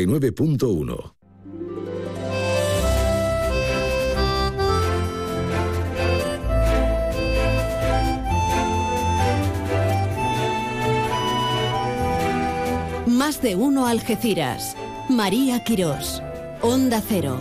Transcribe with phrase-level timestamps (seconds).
[0.00, 1.14] 9.1
[13.06, 14.76] Más de uno Algeciras.
[15.08, 16.20] María Quirós.
[16.60, 17.40] Onda Cero.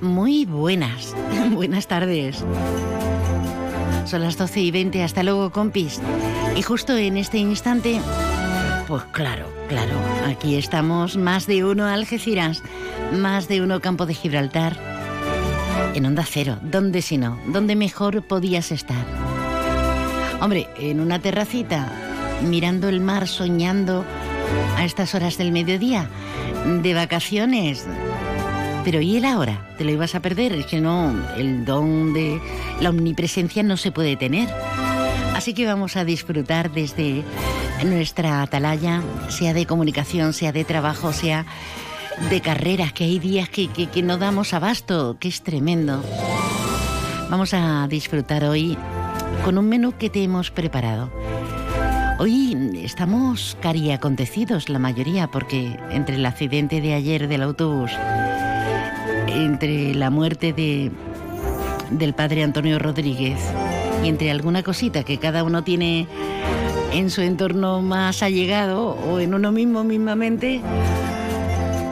[0.00, 1.14] Muy buenas,
[1.52, 2.42] buenas tardes.
[4.10, 6.00] Son las 12 y 20, hasta luego compis.
[6.56, 8.00] Y justo en este instante,
[8.88, 9.92] pues claro, claro,
[10.26, 12.60] aquí estamos más de uno Algeciras,
[13.12, 14.76] más de uno Campo de Gibraltar,
[15.94, 17.38] en Onda Cero, ¿dónde si no?
[17.46, 19.06] ¿Dónde mejor podías estar?
[20.40, 21.86] Hombre, en una terracita,
[22.42, 24.04] mirando el mar, soñando
[24.76, 26.08] a estas horas del mediodía,
[26.82, 27.86] de vacaciones,
[28.84, 29.68] pero ¿y el ahora?
[29.78, 30.52] ¿Te lo ibas a perder?
[30.52, 32.40] Es que no, el don de
[32.80, 34.48] la omnipresencia no se puede tener.
[35.34, 37.22] Así que vamos a disfrutar desde
[37.84, 41.46] nuestra atalaya, sea de comunicación, sea de trabajo, sea
[42.28, 46.02] de carrera, que hay días que, que no damos abasto, que es tremendo.
[47.30, 48.76] Vamos a disfrutar hoy
[49.44, 51.10] con un menú que te hemos preparado.
[52.18, 57.92] Hoy estamos cari acontecidos la mayoría porque entre el accidente de ayer del autobús
[59.28, 60.90] entre la muerte de,
[61.90, 63.38] del padre Antonio Rodríguez
[64.04, 66.06] y entre alguna cosita que cada uno tiene
[66.92, 70.60] en su entorno más allegado o en uno mismo mismamente,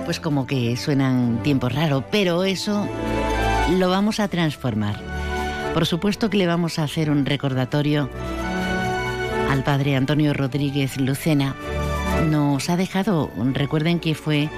[0.05, 2.87] pues como que suenan tiempos raros, pero eso
[3.77, 4.97] lo vamos a transformar.
[5.75, 8.09] Por supuesto que le vamos a hacer un recordatorio
[9.51, 11.55] al padre Antonio Rodríguez Lucena.
[12.29, 14.49] Nos ha dejado, recuerden que fue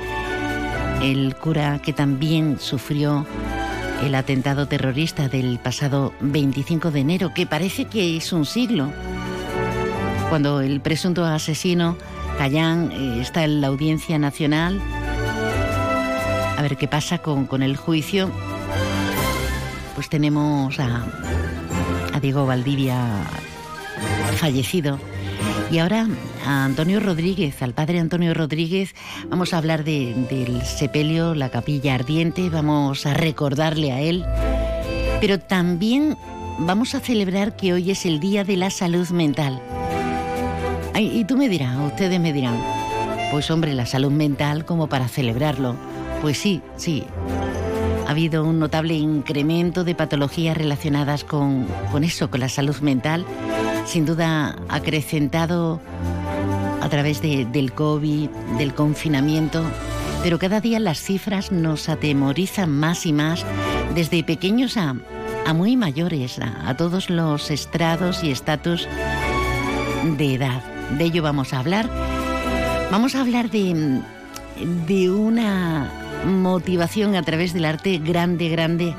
[1.02, 3.26] el cura que también sufrió
[4.02, 8.92] el atentado terrorista del pasado 25 de enero, que parece que es un siglo,
[10.28, 11.96] cuando el presunto asesino,
[12.38, 14.80] Cayán, eh, está en la Audiencia Nacional.
[16.56, 18.30] A ver qué pasa con, con el juicio.
[19.94, 21.04] Pues tenemos a,
[22.12, 23.24] a Diego Valdivia
[24.36, 24.98] fallecido
[25.70, 26.08] y ahora
[26.44, 28.94] a Antonio Rodríguez, al padre Antonio Rodríguez,
[29.28, 34.24] vamos a hablar del sepelio, la capilla ardiente, vamos a recordarle a él,
[35.20, 36.16] pero también
[36.58, 39.62] vamos a celebrar que hoy es el Día de la Salud Mental.
[40.98, 42.60] y tú me dirás, ustedes me dirán,
[43.30, 45.76] pues hombre, la salud mental como para celebrarlo.
[46.20, 47.04] Pues sí, sí,
[48.06, 53.24] ha habido un notable incremento de patologías relacionadas con, con eso, con la salud mental
[53.86, 55.80] sin duda acrecentado
[56.80, 59.64] a través del COVID, del confinamiento,
[60.22, 63.44] pero cada día las cifras nos atemorizan más y más,
[63.94, 64.94] desde pequeños a,
[65.54, 68.86] muy mayores, a, todos los estrados y estatus
[70.16, 70.62] de edad.
[70.96, 71.88] De ello vamos a hablar.
[72.90, 74.00] Vamos a hablar de,
[74.86, 75.90] de una
[76.26, 78.94] motivación a través del arte grande, grande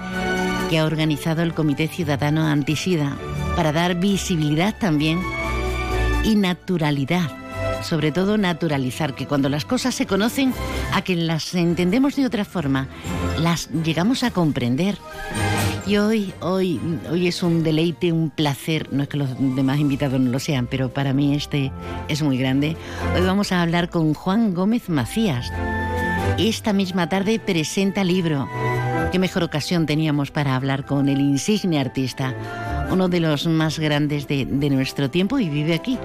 [0.69, 3.17] que ha organizado el Comité Ciudadano Antisida
[3.55, 5.19] para dar visibilidad también
[6.23, 7.29] y naturalidad.
[7.81, 10.53] Sobre todo naturalizar que cuando las cosas se conocen,
[10.93, 12.87] a que las entendemos de otra forma,
[13.39, 14.97] las llegamos a comprender.
[15.87, 16.79] Y hoy, hoy,
[17.09, 20.67] hoy es un deleite, un placer, no es que los demás invitados no lo sean,
[20.67, 21.71] pero para mí este
[22.07, 22.77] es muy grande.
[23.15, 25.51] Hoy vamos a hablar con Juan Gómez Macías.
[26.37, 28.47] Esta misma tarde presenta libro.
[29.11, 32.35] Qué mejor ocasión teníamos para hablar con el insigne artista
[32.91, 35.97] uno de los más grandes de, nuestro tiempo y vive aquí,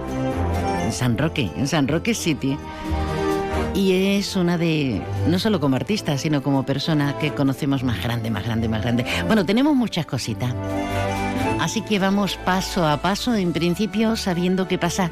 [0.85, 2.57] en San Roque, en San Roque City.
[3.75, 8.31] Y es una de, no solo como artista, sino como persona que conocemos más grande,
[8.31, 9.05] más grande, más grande.
[9.27, 10.55] Bueno, tenemos muchas cositas.
[11.61, 15.11] Así que vamos paso a paso, en principio sabiendo qué pasa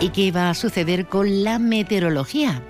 [0.00, 2.62] y qué va a suceder con la meteorología.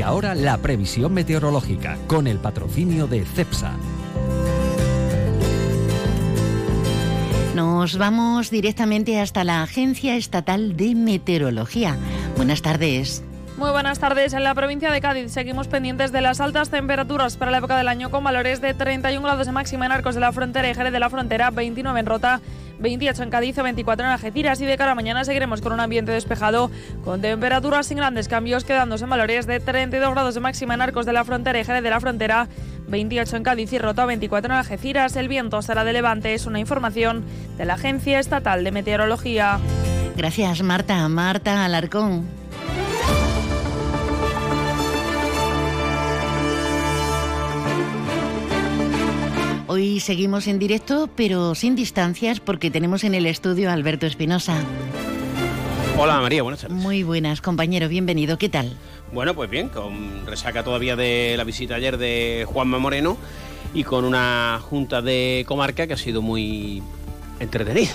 [0.00, 3.72] Y ahora la previsión meteorológica con el patrocinio de CEPSA.
[7.54, 11.98] Nos vamos directamente hasta la Agencia Estatal de Meteorología.
[12.34, 13.22] Buenas tardes.
[13.58, 14.32] Muy buenas tardes.
[14.32, 17.88] En la provincia de Cádiz seguimos pendientes de las altas temperaturas para la época del
[17.88, 20.94] año con valores de 31 grados de máxima en Arcos de la Frontera y Jerez
[20.94, 22.40] de la Frontera, 29 en Rota
[22.80, 26.12] 28 en Cádiz 24 en Algeciras y de cara a mañana seguiremos con un ambiente
[26.12, 26.70] despejado
[27.04, 31.06] con temperaturas sin grandes cambios quedándose en valores de 32 grados de máxima en Arcos
[31.06, 32.48] de la Frontera y Jerez de la Frontera
[32.88, 35.16] 28 en Cádiz y Rota, 24 en Algeciras.
[35.16, 37.24] El viento será de levante, es una información
[37.56, 39.58] de la Agencia Estatal de Meteorología.
[40.16, 41.08] Gracias, Marta.
[41.08, 42.39] Marta Alarcón.
[49.72, 54.60] Hoy seguimos en directo, pero sin distancias, porque tenemos en el estudio a Alberto Espinosa.
[55.96, 56.76] Hola María, buenas tardes.
[56.76, 58.36] Muy buenas, compañero, bienvenido.
[58.36, 58.76] ¿Qué tal?
[59.12, 63.16] Bueno, pues bien, con resaca todavía de la visita ayer de Juanma Moreno
[63.72, 66.82] y con una junta de comarca que ha sido muy
[67.38, 67.92] entretenida.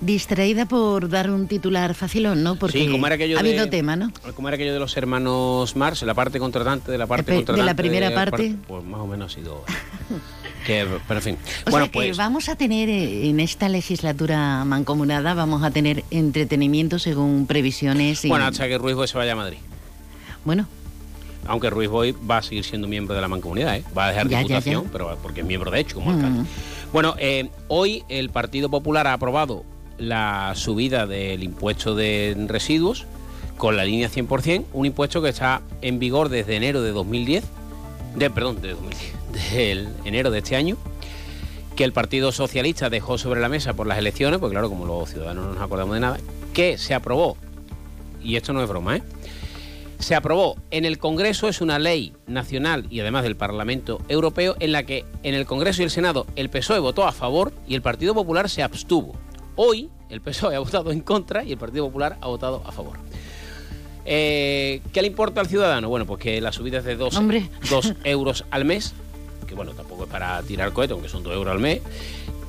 [0.00, 2.56] Distraída por dar un titular facilón, ¿no?
[2.56, 4.10] Porque sí, como era aquello ha habido de, tema, ¿no?
[4.34, 7.66] Como era aquello de los hermanos Mars, la parte contratante de la parte De contratante.
[7.66, 8.56] la primera parte.
[8.66, 9.64] Pues más o menos ha sido...
[10.60, 11.36] que, pero en fin.
[11.66, 12.16] O bueno, sea que pues...
[12.16, 18.24] vamos a tener eh, en esta legislatura mancomunada, vamos a tener entretenimiento según previsiones.
[18.24, 18.28] Y...
[18.28, 19.58] Bueno, hasta que Ruiz Boy se vaya a Madrid.
[20.44, 20.66] Bueno,
[21.46, 23.84] Aunque Ruiz Boy va a seguir siendo miembro de la mancomunidad, ¿eh?
[23.96, 24.90] Va a dejar Ya, ya, diputación, ya.
[24.92, 26.14] pero porque es miembro de hecho como Mm.
[26.14, 26.48] alcalde.
[26.92, 29.64] Bueno, eh, hoy el Partido Popular ha aprobado
[29.98, 33.06] la subida del impuesto de residuos
[33.56, 37.44] con la línea 100%, un impuesto que está en vigor desde enero de 2010,
[38.16, 40.76] de, perdón, de 2010, del enero de este año,
[41.76, 45.10] que el Partido Socialista dejó sobre la mesa por las elecciones, pues claro, como los
[45.10, 46.18] ciudadanos no nos acordamos de nada,
[46.52, 47.36] que se aprobó,
[48.22, 49.02] y esto no es broma, ¿eh?
[49.98, 54.72] Se aprobó en el Congreso, es una ley nacional y además del Parlamento Europeo, en
[54.72, 57.82] la que en el Congreso y el Senado el PSOE votó a favor y el
[57.82, 59.14] Partido Popular se abstuvo.
[59.56, 62.96] Hoy el PSOE ha votado en contra y el Partido Popular ha votado a favor.
[64.06, 65.90] Eh, ¿Qué le importa al ciudadano?
[65.90, 67.50] Bueno, pues que la subida es de 2 Hombre.
[68.04, 68.94] euros al mes,
[69.60, 71.80] bueno, tampoco es para tirar cohete, aunque son 2 euros al mes.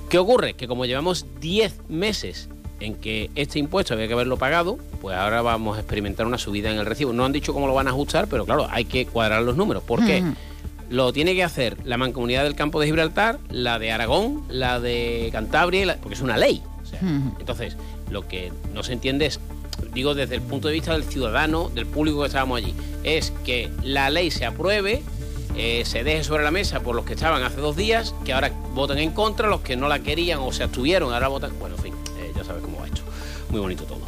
[0.10, 0.54] ¿Qué ocurre?
[0.54, 2.48] Que como llevamos 10 meses
[2.80, 6.72] en que este impuesto había que haberlo pagado, pues ahora vamos a experimentar una subida
[6.72, 7.12] en el recibo.
[7.12, 9.84] No han dicho cómo lo van a ajustar, pero claro, hay que cuadrar los números.
[9.84, 10.22] ¿Por qué?
[10.22, 10.36] Mm.
[10.90, 15.30] Lo tiene que hacer la Mancomunidad del Campo de Gibraltar, la de Aragón, la de
[15.34, 16.64] Cantabria, la- porque es una ley.
[16.82, 17.36] O sea, Mm.
[17.40, 17.76] entonces,
[18.10, 19.40] lo que no se entiende es,
[19.94, 22.74] digo desde el punto de vista del ciudadano, del público que estábamos allí,
[23.04, 25.02] es que la ley se apruebe,
[25.56, 28.52] eh, se deje sobre la mesa por los que estaban hace dos días, que ahora
[28.74, 31.58] votan en contra, los que no la querían o se abstuvieron, ahora votan.
[31.60, 33.02] Bueno, en fin, eh, ya sabes cómo va esto.
[33.50, 34.01] Muy bonito todo.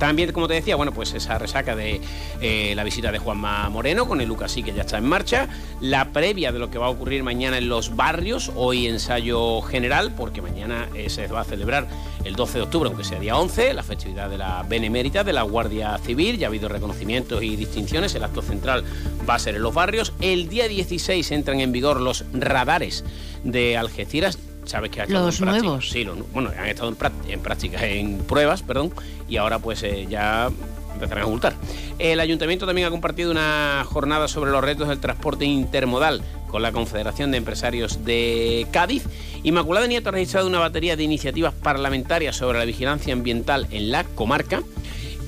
[0.00, 2.00] También, como te decía, bueno, pues esa resaca de
[2.40, 5.46] eh, la visita de Juanma Moreno con el Lucasí que ya está en marcha,
[5.82, 10.14] la previa de lo que va a ocurrir mañana en los barrios, hoy ensayo general,
[10.16, 11.86] porque mañana eh, se va a celebrar
[12.24, 15.42] el 12 de octubre, aunque sea día 11, la festividad de la Benemérita de la
[15.42, 18.84] Guardia Civil, ya ha habido reconocimientos y distinciones, el acto central
[19.28, 23.04] va a ser en los barrios, el día 16 entran en vigor los radares
[23.44, 25.66] de Algeciras, sabes que ha estado Los en práctica.
[25.66, 25.88] nuevos.
[25.90, 28.92] Sí, los bueno, han estado en, práct- en práctica, en pruebas, perdón,
[29.28, 30.50] y ahora pues eh, ya
[30.94, 31.54] empezarán a multar.
[31.98, 36.72] El ayuntamiento también ha compartido una jornada sobre los retos del transporte intermodal con la
[36.72, 39.04] Confederación de Empresarios de Cádiz.
[39.44, 44.04] Inmaculada Nieto ha registrado una batería de iniciativas parlamentarias sobre la vigilancia ambiental en la
[44.04, 44.62] comarca.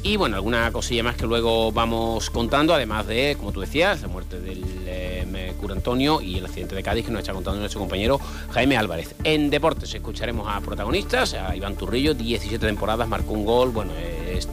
[0.04, 4.08] Y bueno, alguna cosilla más que luego vamos contando, además de, como tú decías, la
[4.08, 5.25] muerte del eh,
[5.70, 8.20] Antonio y el accidente de Cádiz que nos está contando nuestro compañero
[8.50, 9.14] Jaime Álvarez.
[9.25, 14.49] En deportes escucharemos a protagonistas, a Iván Turrillo, 17 temporadas, marcó un gol, bueno, es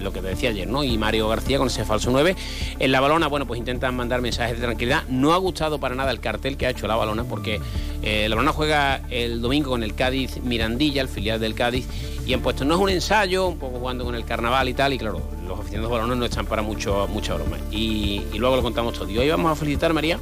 [0.00, 0.84] lo que te decía ayer, ¿no?
[0.84, 2.36] Y Mario García con ese falso 9.
[2.78, 5.02] En la balona, bueno, pues intentan mandar mensajes de tranquilidad.
[5.08, 7.60] No ha gustado para nada el cartel que ha hecho la balona, porque
[8.02, 11.86] eh, la balona juega el domingo con el Cádiz Mirandilla, el filial del Cádiz,
[12.26, 14.92] y han puesto, no es un ensayo, un poco jugando con el carnaval y tal,
[14.92, 17.56] y claro, los aficionados balones no están para mucho, mucha broma.
[17.70, 19.08] Y, y luego lo contamos todo.
[19.10, 20.18] Y hoy vamos a felicitar, María.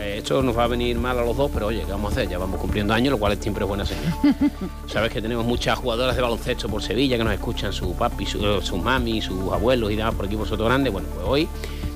[0.00, 2.12] eh, Esto nos va a venir mal a los dos, pero oye, ¿qué vamos a
[2.16, 2.28] hacer?
[2.30, 4.14] Ya vamos cumpliendo años, lo cual es siempre buena señal.
[4.86, 8.62] Sabes que tenemos muchas jugadoras de baloncesto por Sevilla que nos escuchan, su papi, su-
[8.62, 10.88] sus mami, sus abuelos y demás por aquí por Soto Grande.
[10.90, 11.48] Bueno, pues hoy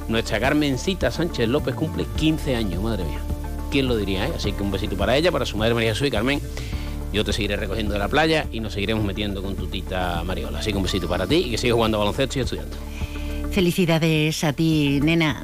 [0.08, 3.20] nuestra Carmencita Sánchez López cumple 15 años, madre mía.
[3.70, 4.26] ¿Quién lo diría?
[4.28, 4.32] eh?
[4.36, 6.40] Así que un besito para ella, para su madre María Jesús y Carmen.
[7.14, 10.58] Yo te seguiré recogiendo de la playa y nos seguiremos metiendo con tu tita Mariola.
[10.58, 12.76] Así que un besito para ti y que sigas jugando a baloncesto y estudiando.
[13.52, 15.40] Felicidades a ti, nena.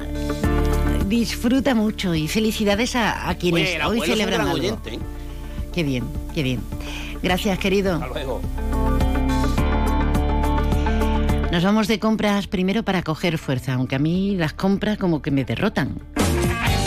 [1.07, 4.59] Disfruta mucho y felicidades a, a quienes Oye, hoy celebran gran algo.
[4.59, 4.99] oyente, ¿eh?
[5.73, 6.03] Qué bien,
[6.35, 6.59] qué bien.
[7.23, 7.93] Gracias, querido.
[7.95, 8.41] Hasta luego.
[11.53, 15.31] Nos vamos de compras primero para coger fuerza, aunque a mí las compras como que
[15.31, 15.95] me derrotan.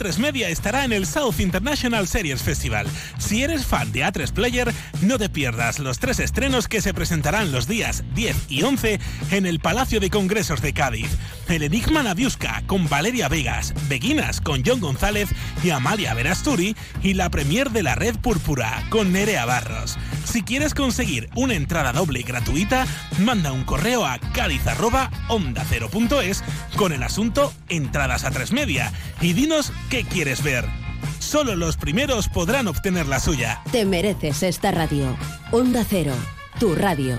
[0.00, 2.86] A3 Media estará en el South International Series Festival.
[3.18, 7.52] Si eres fan de A3 Player, no te pierdas los tres estrenos que se presentarán
[7.52, 8.98] los días 10 y 11
[9.30, 11.10] en el Palacio de Congresos de Cádiz.
[11.50, 15.30] El Enigma Naviuska con Valeria Vegas, Beguinas con John González
[15.64, 19.98] y Amalia Verasturi y la premier de la Red Púrpura con Nerea Barros.
[20.24, 22.86] Si quieres conseguir una entrada doble gratuita,
[23.18, 26.44] manda un correo a cádiz@onda0.es
[26.76, 30.64] con el asunto Entradas a tres media y dinos qué quieres ver.
[31.18, 33.60] Solo los primeros podrán obtener la suya.
[33.72, 35.16] Te mereces esta radio.
[35.50, 36.14] Onda Cero,
[36.60, 37.18] tu radio.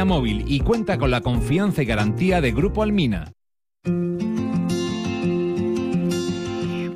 [0.05, 3.33] Móvil y cuenta con la confianza y garantía de Grupo Almina.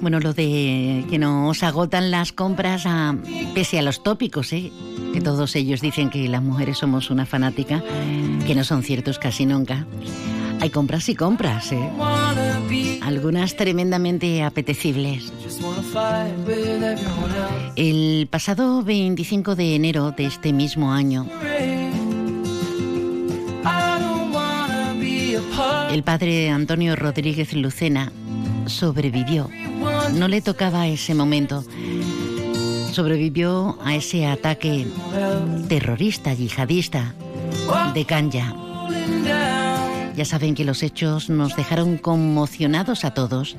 [0.01, 3.15] Bueno, lo de que nos agotan las compras a,
[3.55, 4.71] pese a los tópicos, ¿eh?
[5.13, 7.83] que todos ellos dicen que las mujeres somos una fanática,
[8.45, 9.87] que no son ciertos casi nunca.
[10.61, 11.89] Hay compras y compras, ¿eh?
[13.01, 15.31] algunas tremendamente apetecibles.
[17.75, 21.27] El pasado 25 de enero de este mismo año,
[25.95, 28.11] el padre Antonio Rodríguez Lucena
[28.65, 29.49] sobrevivió.
[30.13, 31.63] No le tocaba ese momento.
[32.91, 34.87] Sobrevivió a ese ataque
[35.69, 37.15] terrorista, yihadista
[37.93, 38.53] de Kanya.
[40.17, 43.55] Ya saben que los hechos nos dejaron conmocionados a todos.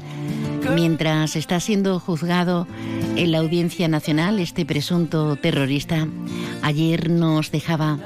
[0.74, 2.66] Mientras está siendo juzgado
[3.16, 6.06] en la Audiencia Nacional este presunto terrorista,
[6.60, 7.98] ayer nos dejaba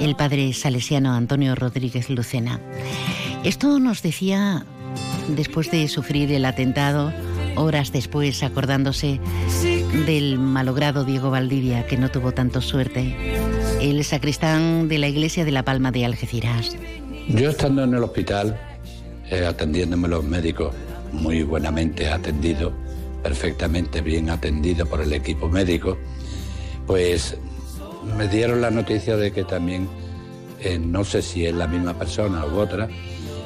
[0.00, 2.60] el padre salesiano Antonio Rodríguez Lucena.
[3.44, 4.66] Esto nos decía
[5.28, 7.10] después de sufrir el atentado,
[7.56, 9.18] horas después acordándose
[10.04, 13.16] del malogrado Diego Valdivia, que no tuvo tanto suerte,
[13.80, 16.76] el sacristán de la iglesia de la Palma de Algeciras.
[17.28, 18.60] Yo estando en el hospital,
[19.30, 20.74] eh, atendiéndome los médicos,
[21.12, 22.74] muy buenamente atendido,
[23.22, 25.96] perfectamente bien atendido por el equipo médico,
[26.86, 27.38] pues
[28.18, 29.88] me dieron la noticia de que también,
[30.60, 32.88] eh, no sé si es la misma persona u otra,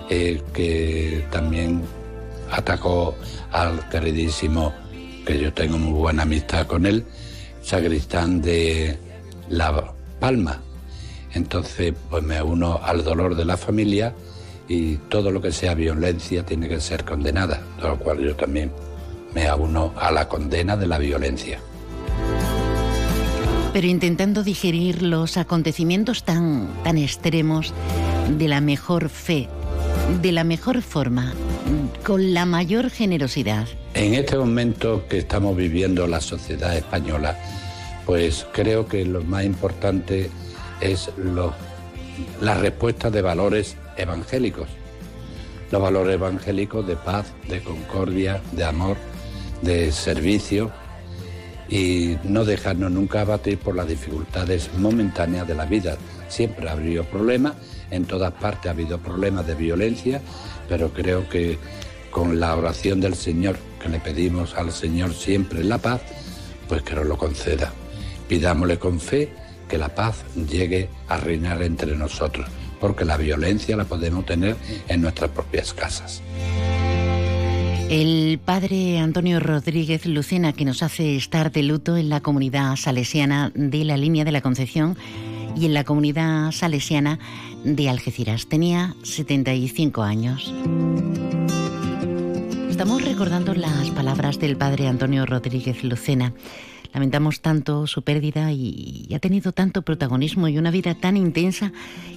[0.09, 1.83] que también
[2.51, 3.15] atacó
[3.53, 4.73] al queridísimo,
[5.27, 7.05] que yo tengo muy buena amistad con él,
[7.63, 8.99] sacristán de
[9.49, 10.61] La Palma.
[11.33, 14.15] Entonces, pues me uno al dolor de la familia
[14.69, 18.71] y todo lo que sea violencia tiene que ser condenada, de lo cual yo también
[19.35, 21.59] me uno a la condena de la violencia
[23.75, 27.75] pero intentando digerir los acontecimientos tan, tan extremos
[28.39, 29.49] de la mejor fe,
[30.23, 31.33] de la mejor forma,
[32.05, 33.67] con la mayor generosidad.
[33.95, 37.39] En este momento que estamos viviendo la sociedad española,
[38.07, 40.31] pues creo que lo más importante
[40.81, 41.11] es
[42.41, 44.69] la respuesta de valores evangélicos.
[45.71, 48.97] Los valores evangélicos de paz, de concordia, de amor,
[49.63, 50.71] de servicio
[51.69, 55.97] y no dejarnos nunca abatir por las dificultades momentáneas de la vida.
[56.29, 57.55] Siempre ha habido problemas,
[57.95, 60.21] en todas partes ha habido problemas de violencia,
[60.69, 61.59] pero creo que
[62.11, 66.01] con la oración del Señor, que le pedimos al Señor siempre la paz,
[66.69, 67.73] pues que nos lo conceda.
[68.29, 69.33] Pidámosle con fe
[69.69, 72.47] que la paz llegue a reinar entre nosotros,
[72.81, 74.57] porque la violencia la podemos tener
[74.89, 76.23] en nuestras propias casas.
[77.91, 83.53] El padre Antonio Rodríguez Lucena, que nos hace estar de luto en la comunidad salesiana
[83.55, 84.97] de la línea de la Concepción
[85.57, 87.19] y en la comunidad salesiana
[87.65, 88.47] de Algeciras.
[88.47, 90.53] Tenía 75 años.
[92.69, 96.35] Estamos recordando las palabras del padre Antonio Rodríguez Lucena.
[96.93, 101.73] Lamentamos tanto su pérdida y, ha tenido tanto protagonismo y una vida tan intensa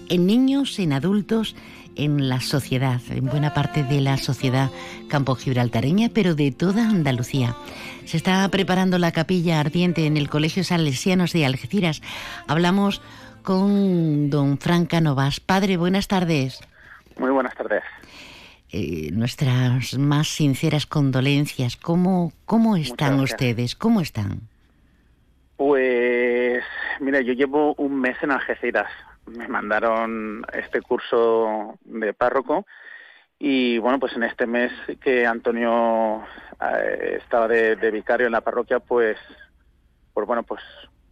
[0.10, 1.56] en niños, en adultos,
[1.96, 4.70] en la sociedad, en buena parte de la sociedad
[5.08, 7.56] campo gibraltareña, pero de toda Andalucía.
[8.06, 12.04] Se está preparando la capilla ardiente en el Colegio Salesianos de Algeciras.
[12.48, 13.02] Hablamos
[13.48, 15.40] con don Franca Novas.
[15.40, 16.60] Padre, buenas tardes.
[17.18, 17.82] Muy buenas tardes.
[18.74, 21.78] Eh, nuestras más sinceras condolencias.
[21.78, 23.78] ¿Cómo, cómo están ustedes?
[23.78, 24.42] ¿Cómo están?
[25.56, 26.62] Pues,
[27.00, 28.92] mira, yo llevo un mes en Algeciras.
[29.28, 32.66] Me mandaron este curso de párroco
[33.40, 36.22] y bueno, pues en este mes que Antonio
[36.60, 39.16] eh, estaba de, vicario en la parroquia, pues,
[40.14, 40.62] pues bueno, pues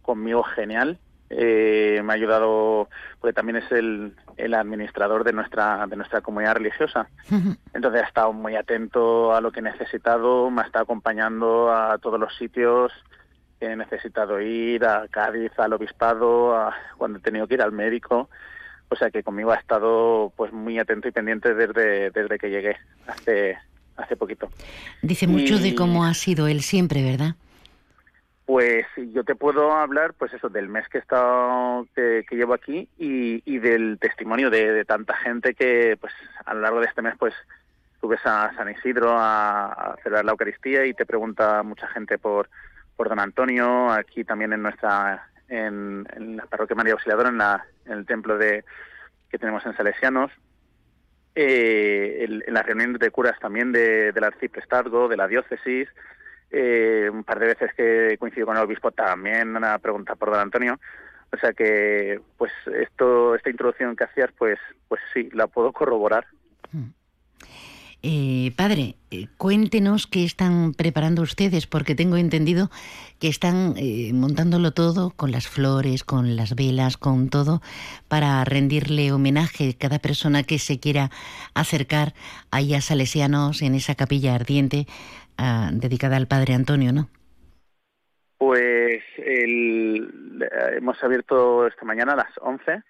[0.02, 0.98] conmigo genial.
[1.30, 2.88] Eh, me ha ayudado,
[3.20, 7.08] porque también es el, el administrador de nuestra, de nuestra comunidad religiosa.
[7.74, 11.98] Entonces ha estado muy atento a lo que he necesitado, me ha estado acompañando a
[11.98, 12.92] todos los sitios
[13.58, 17.72] que he necesitado ir, a Cádiz, al obispado, a, cuando he tenido que ir al
[17.72, 18.28] médico.
[18.88, 22.76] O sea que conmigo ha estado pues muy atento y pendiente desde, desde que llegué
[23.06, 23.58] hace,
[23.96, 24.48] hace poquito.
[25.02, 27.34] Dice mucho de cómo ha sido él siempre, ¿verdad?
[28.46, 32.88] Pues yo te puedo hablar, pues eso, del mes que he estado, que, llevo aquí
[32.96, 36.12] y, del testimonio de, tanta gente que, pues,
[36.44, 37.34] a lo largo de este mes, pues,
[38.02, 42.48] ves a San Isidro a, celebrar la Eucaristía y te pregunta mucha gente por,
[42.96, 47.92] Don Antonio, aquí también en nuestra, en, en la parroquia María Auxiliadora, en, la, en
[47.92, 48.64] el templo de
[49.28, 50.30] que tenemos en Salesianos,
[51.34, 55.88] eh, el- en las reuniones de curas también de, del arciprestazgo, de la diócesis,
[56.50, 60.40] eh, un par de veces que coincido con el obispo también a preguntar por don
[60.40, 60.78] Antonio.
[61.32, 66.24] O sea que, pues esto, esta introducción que hacías, pues, pues sí, la puedo corroborar.
[68.02, 72.70] Eh, padre, eh, cuéntenos qué están preparando ustedes, porque tengo entendido
[73.18, 73.74] que están
[74.12, 77.60] montándolo todo con las flores, con las velas, con todo,
[78.06, 81.10] para rendirle homenaje a cada persona que se quiera
[81.54, 82.14] acercar
[82.52, 84.86] ahí a Salesianos en esa capilla ardiente
[85.72, 87.08] dedicada al Padre Antonio, ¿no?
[88.38, 92.82] Pues el- eh, hemos abierto esta mañana a las 11.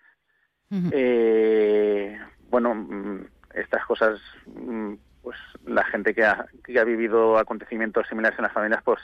[0.92, 2.18] Eh,
[2.50, 8.38] bueno, mm, estas cosas, mm, pues la gente que ha, que ha vivido acontecimientos similares
[8.38, 9.00] en las familias, pues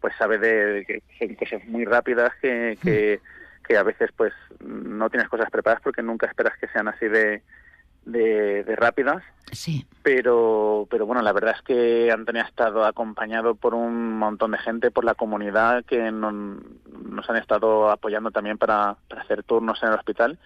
[0.00, 3.20] pues sabe de que son cosas muy rápidas que, que,
[3.68, 7.40] que a veces pues no tienes cosas preparadas porque nunca esperas que sean así de,
[8.04, 9.22] de, de rápidas.
[9.52, 9.86] Sí.
[10.02, 14.58] Pero, pero bueno, la verdad es que Antonio ha estado acompañado por un montón de
[14.58, 16.62] gente, por la comunidad que non-
[17.04, 20.38] nos han estado apoyando también para, para hacer turnos en el hospital.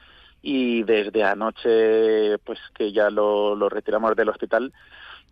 [0.42, 4.72] Y desde anoche, pues que ya lo, lo retiramos del hospital,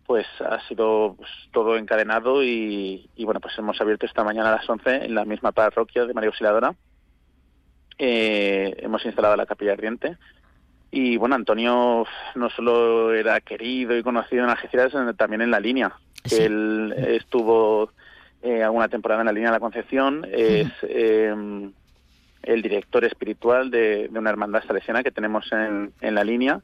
[0.05, 4.57] pues ha sido pues, todo encadenado y, y bueno, pues hemos abierto esta mañana a
[4.57, 6.75] las 11 en la misma parroquia de María Auxiliadora.
[7.97, 10.17] Eh, hemos instalado la capilla ardiente
[10.95, 15.59] y bueno, Antonio no solo era querido y conocido en Algeciras, sino también en la
[15.59, 15.91] línea.
[16.23, 17.91] Que Él estuvo
[18.41, 21.35] eh, alguna temporada en la línea de la Concepción, es eh,
[22.43, 26.61] el director espiritual de, de una hermandad salesiana que tenemos en, en la línea.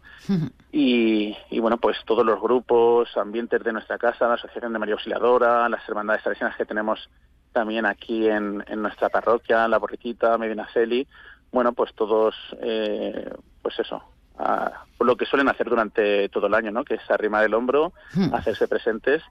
[0.71, 4.93] Y, y, bueno, pues todos los grupos, ambientes de nuestra casa, la Asociación de María
[4.93, 7.09] Auxiliadora, las hermandades salesianas que tenemos
[7.51, 11.05] también aquí en, en nuestra parroquia, La Borriquita, Medina Celi,
[11.51, 13.29] bueno, pues todos, eh,
[13.61, 14.01] pues eso,
[14.41, 16.83] a- por lo que suelen hacer durante todo el año, ¿no?
[16.83, 17.93] Que es arrimar el hombro,
[18.33, 19.23] hacerse presentes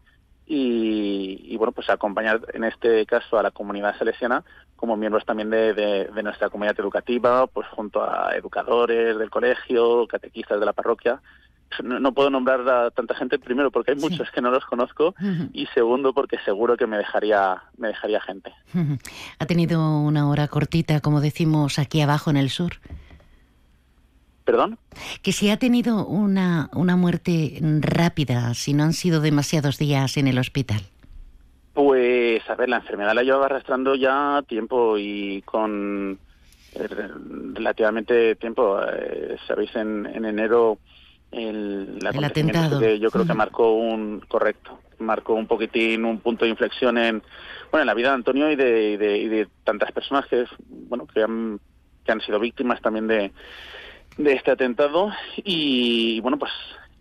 [0.47, 4.43] y, y, bueno, pues acompañar en este caso a la comunidad salesiana
[4.77, 10.07] como miembros también de, de- de nuestra comunidad educativa, pues junto a educadores del colegio,
[10.09, 11.21] catequistas de la parroquia.
[11.85, 15.15] No, no puedo nombrar a tanta gente, primero porque hay muchos que no los conozco
[15.53, 18.53] y segundo porque seguro que me dejaría, me dejaría gente.
[19.39, 22.73] Ha tenido una hora cortita, como decimos aquí abajo en el sur.
[24.51, 24.79] ¿Perdón?
[25.23, 30.27] Que si ha tenido una, una muerte rápida, si no han sido demasiados días en
[30.27, 30.81] el hospital.
[31.73, 36.19] Pues, a ver, la enfermedad la llevaba arrastrando ya tiempo y con
[36.75, 37.11] eh, re-
[37.55, 38.81] relativamente tiempo.
[38.93, 40.79] Eh, Sabéis, en, en enero
[41.31, 42.81] el, el atentado.
[42.81, 47.23] que yo creo que marcó un correcto, marcó un poquitín un punto de inflexión en
[47.71, 50.45] bueno en la vida de Antonio y de, y de, y de tantas personas que
[50.89, 51.61] bueno que han
[52.05, 53.31] que han sido víctimas también de
[54.23, 56.53] de este atentado y bueno pues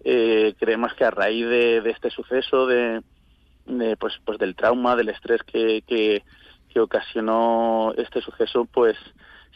[0.04, 3.02] eh, creemos que a raíz de, de este suceso de,
[3.66, 6.24] de, pues pues del trauma del estrés que, que
[6.70, 8.96] que ocasionó este suceso pues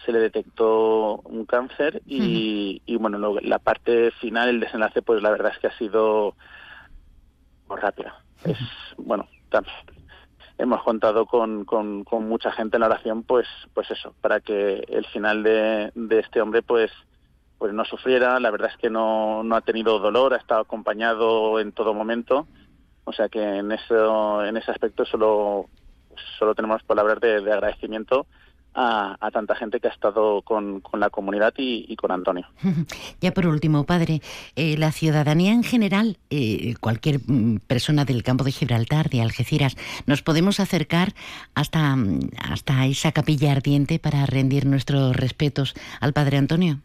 [0.04, 5.22] se le detectó un cáncer y, y bueno lo- la parte final el desenlace pues
[5.22, 6.36] la verdad es que ha sido
[7.70, 8.16] rápida.
[8.44, 8.58] Es
[8.98, 9.66] bueno tam-
[10.58, 14.84] hemos contado con, con, con mucha gente en la oración pues pues eso para que
[14.88, 16.92] el final de, de este hombre pues
[17.64, 21.72] pues no sufriera la verdad es que no, ha tenido dolor ha estado acompañado en
[21.72, 22.46] todo momento
[23.06, 25.70] o sea que en eso en ese aspecto solo
[26.38, 28.28] solo tenemos palabras de, de agradecimiento
[28.74, 32.46] a, a tanta gente que ha estado con, la comunidad y, y con Antonio.
[33.22, 34.22] Ya por último, padre,
[34.58, 39.78] eh, la ciudadanía en general, eh, cualquier mm, persona del campo de Gibraltar, de Algeciras,
[40.06, 41.14] nos podemos acercar
[41.56, 46.80] hasta, mm, hasta esa capilla ardiente para rendir nuestros respetos al padre Antonio.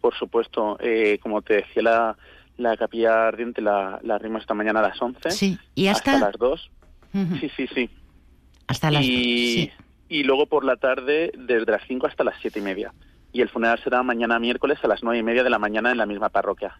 [0.00, 2.16] Por supuesto, eh, como te decía, la,
[2.56, 5.30] la capilla ardiente la, la abrimos esta mañana a las 11.
[5.30, 6.70] Sí, y hasta- las 2.
[7.12, 7.36] Ujú.
[7.36, 7.90] Sí, sí, sí.
[8.66, 9.70] Hasta las y, sí.
[10.08, 12.92] y luego por la tarde desde las 5 hasta las siete y media.
[13.32, 15.98] Y el funeral será mañana miércoles a las nueve y media de la mañana en
[15.98, 16.78] la misma parroquia.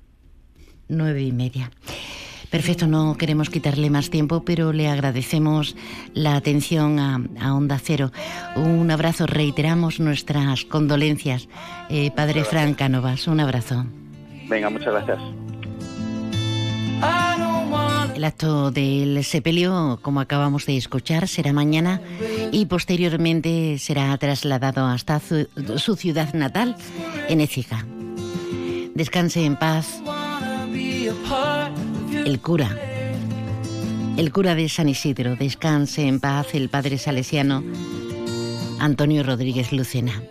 [0.89, 1.71] Nueve y media.
[2.51, 5.77] Perfecto, no queremos quitarle más tiempo, pero le agradecemos
[6.15, 8.11] la atención a, Onda Cero.
[8.57, 11.49] Un abrazo, reiteramos nuestras condolencias.
[11.89, 13.87] Eh, padre Fran Cánovas, un abrazo.
[14.49, 15.21] Venga, muchas gracias.
[18.17, 22.03] El acto del sepelio, como acabamos de escuchar, será mañana
[22.51, 26.77] y posteriormente será trasladado hasta su, ciudad natal,
[27.29, 27.87] en Écija.
[28.95, 30.03] Descanse en paz
[32.25, 32.77] el cura,
[34.17, 37.63] el cura de San Isidro, descanse en paz el padre salesiano
[38.79, 40.23] Antonio Rodríguez Lucena.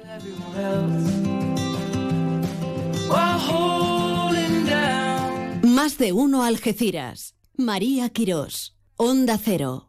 [5.63, 7.36] Más de uno Algeciras.
[7.56, 8.75] María Quirós.
[8.95, 9.88] Onda Cero.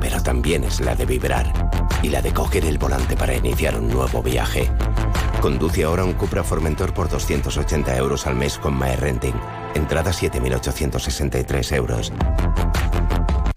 [0.00, 1.52] pero también es la de vibrar
[2.02, 4.70] y la de coger el volante para iniciar un nuevo viaje.
[5.40, 9.34] Conduce ahora un Cupra Formentor por 280 euros al mes con MyRenting.
[9.74, 12.12] Entrada 7.863 euros.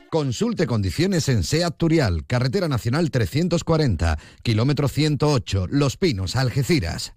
[0.10, 7.16] Consulte condiciones en SEAT Turial, Carretera Nacional 340, kilómetro 108, Los Pinos, Algeciras.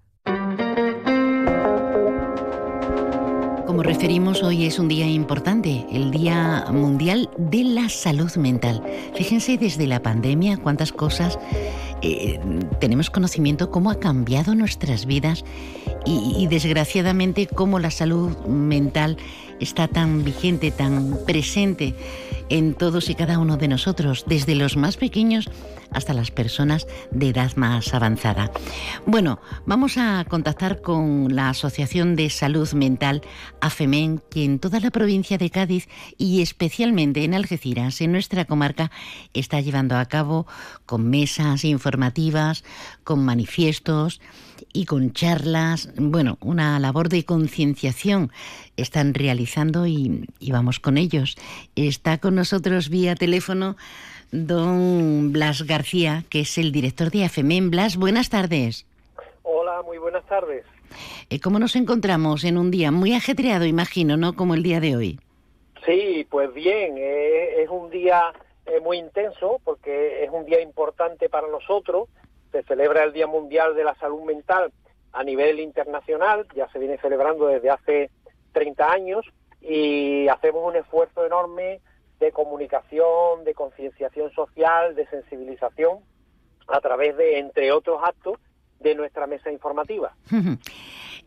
[3.67, 8.81] Como referimos, hoy es un día importante, el Día Mundial de la Salud Mental.
[9.15, 11.37] Fíjense desde la pandemia cuántas cosas
[12.01, 12.39] eh,
[12.81, 15.45] tenemos conocimiento, cómo ha cambiado nuestras vidas
[16.05, 19.17] y, y desgraciadamente cómo la salud mental
[19.61, 21.95] está tan vigente, tan presente
[22.49, 25.51] en todos y cada uno de nosotros, desde los más pequeños
[25.91, 28.51] hasta las personas de edad más avanzada.
[29.07, 33.23] Bueno, vamos a contactar con la Asociación de Salud Mental
[33.61, 35.89] AFEMEN, que en toda la provincia de Cádiz
[36.19, 38.91] y especialmente en Algeciras, en nuestra comarca,
[39.33, 40.47] está llevando a cabo
[40.87, 42.65] con mesas informativas,
[43.05, 44.21] con manifiestos
[44.73, 48.31] y con charlas, bueno, una labor de concienciación
[48.77, 51.37] están realizando y, y, vamos con ellos.
[51.75, 53.77] Está con nosotros vía teléfono
[54.33, 57.71] don Blas García, que es el director de AFEMEN.
[57.71, 58.87] Blas, buenas tardes.
[59.43, 60.65] Hola, muy buenas tardes.
[61.31, 64.35] Eh, ¿Cómo nos encontramos en un día muy ajetreado, imagino, ¿no?
[64.35, 65.21] Como el día de hoy.
[65.85, 68.33] Sí, pues bien, eh, es un día
[68.67, 72.09] eh, muy intenso porque es un día importante para nosotros.
[72.53, 74.73] Se celebra el Día Mundial de la Salud Mental
[75.13, 78.11] a nivel internacional, ya se viene celebrando desde hace
[78.53, 79.25] 30 años
[79.61, 81.81] y hacemos un esfuerzo enorme
[82.21, 85.99] de comunicación, de concienciación social, de sensibilización,
[86.69, 88.39] a través de, entre otros actos,
[88.81, 90.15] de nuestra mesa informativa.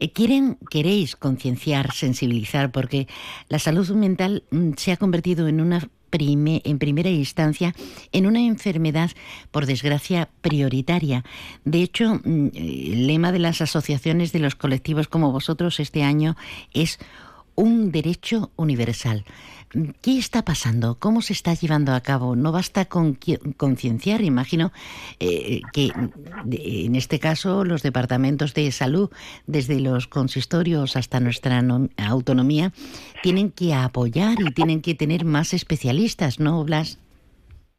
[0.01, 3.09] Eh, quieren, queréis concienciar, sensibilizar, porque
[3.49, 7.73] la salud mental mm, se ha convertido en una en primera instancia
[8.11, 9.11] en una enfermedad,
[9.51, 11.23] por desgracia, prioritaria.
[11.65, 16.35] De hecho, mm, el lema de las asociaciones de los colectivos como vosotros este año
[16.73, 16.99] es
[17.55, 19.25] un derecho universal.
[20.01, 20.97] ¿Qué está pasando?
[20.99, 22.35] ¿Cómo se está llevando a cabo?
[22.35, 23.19] No basta con
[23.55, 24.71] concienciar, imagino
[25.19, 25.91] eh, que
[26.51, 29.11] en este caso los departamentos de salud,
[29.45, 31.61] desde los consistorios hasta nuestra
[31.97, 32.71] autonomía,
[33.21, 36.97] tienen que apoyar y tienen que tener más especialistas, ¿no, Blas?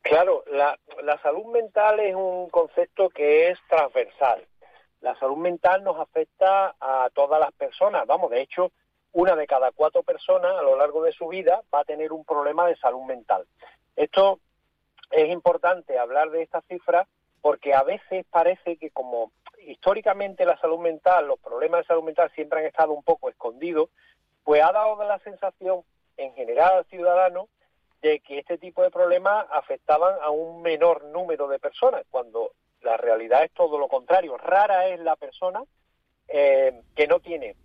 [0.03, 4.46] Claro, la, la salud mental es un concepto que es transversal.
[5.00, 8.07] La salud mental nos afecta a todas las personas.
[8.07, 8.70] Vamos, de hecho,
[9.12, 12.25] una de cada cuatro personas a lo largo de su vida va a tener un
[12.25, 13.46] problema de salud mental.
[13.96, 14.40] Esto
[15.11, 17.07] es importante hablar de esta cifra
[17.40, 19.33] porque a veces parece que como
[19.66, 23.88] históricamente la salud mental, los problemas de salud mental siempre han estado un poco escondidos,
[24.44, 25.83] pues ha dado la sensación
[26.16, 27.49] en general al ciudadano
[28.03, 32.96] de que este tipo de problemas afectaban a un menor número de personas, cuando la
[32.96, 34.38] realidad es todo lo contrario.
[34.38, 35.62] Rara es la persona
[36.29, 37.57] eh, que no tiene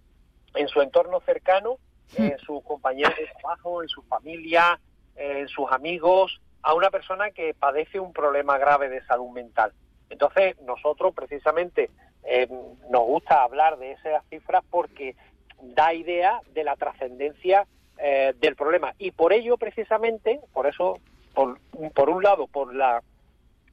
[0.55, 1.77] en su entorno cercano,
[2.17, 2.23] hmm.
[2.23, 4.79] en sus compañeros de trabajo, en su familia,
[5.15, 9.71] en sus amigos, a una persona que padece un problema grave de salud mental.
[10.09, 11.89] Entonces, nosotros precisamente
[12.23, 12.47] eh,
[12.89, 15.15] nos gusta hablar de esas cifras porque
[15.61, 17.65] da idea de la trascendencia
[17.97, 18.93] eh, del problema.
[18.97, 20.99] Y por ello, precisamente, por eso,
[21.33, 21.59] por,
[21.93, 23.01] por un lado, por la,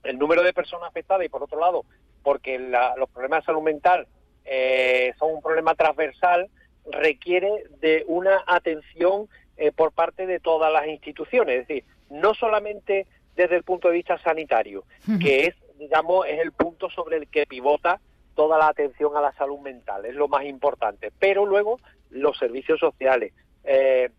[0.05, 1.85] el número de personas afectadas y por otro lado,
[2.23, 4.07] porque los problemas de salud mental
[4.45, 6.49] eh, son un problema transversal,
[6.91, 13.07] requiere de una atención eh, por parte de todas las instituciones, es decir, no solamente
[13.37, 14.85] desde el punto de vista sanitario,
[15.21, 18.01] que es, digamos, es el punto sobre el que pivota
[18.35, 22.81] toda la atención a la salud mental, es lo más importante, pero luego los servicios
[22.81, 23.33] sociales,
[23.65, 24.11] eh,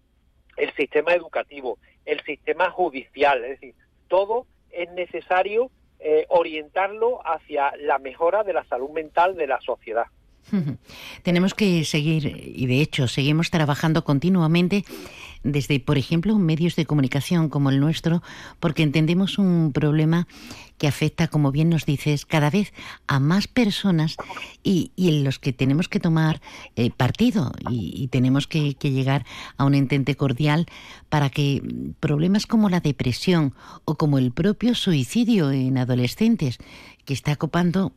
[0.58, 3.76] el sistema educativo, el sistema judicial, es decir,
[4.08, 10.08] todo es necesario eh, orientarlo hacia la mejora de la salud mental de la sociedad.
[11.24, 14.86] Tenemos que seguir, y de hecho seguimos trabajando continuamente
[15.44, 18.24] desde, por ejemplo, medios de comunicación como el nuestro,
[18.60, 20.28] porque entendemos un problema
[20.78, 22.74] que afecta, como bien nos dices, cada vez
[23.08, 24.16] a más personas
[24.64, 26.42] y, en los que tenemos que tomar
[26.76, 29.26] eh, partido y, tenemos que, que, llegar
[29.58, 30.66] a un entente cordial
[31.10, 31.62] para que
[32.00, 33.54] problemas como la depresión
[33.86, 36.58] o como el propio suicidio en adolescentes,
[37.06, 37.94] que está copando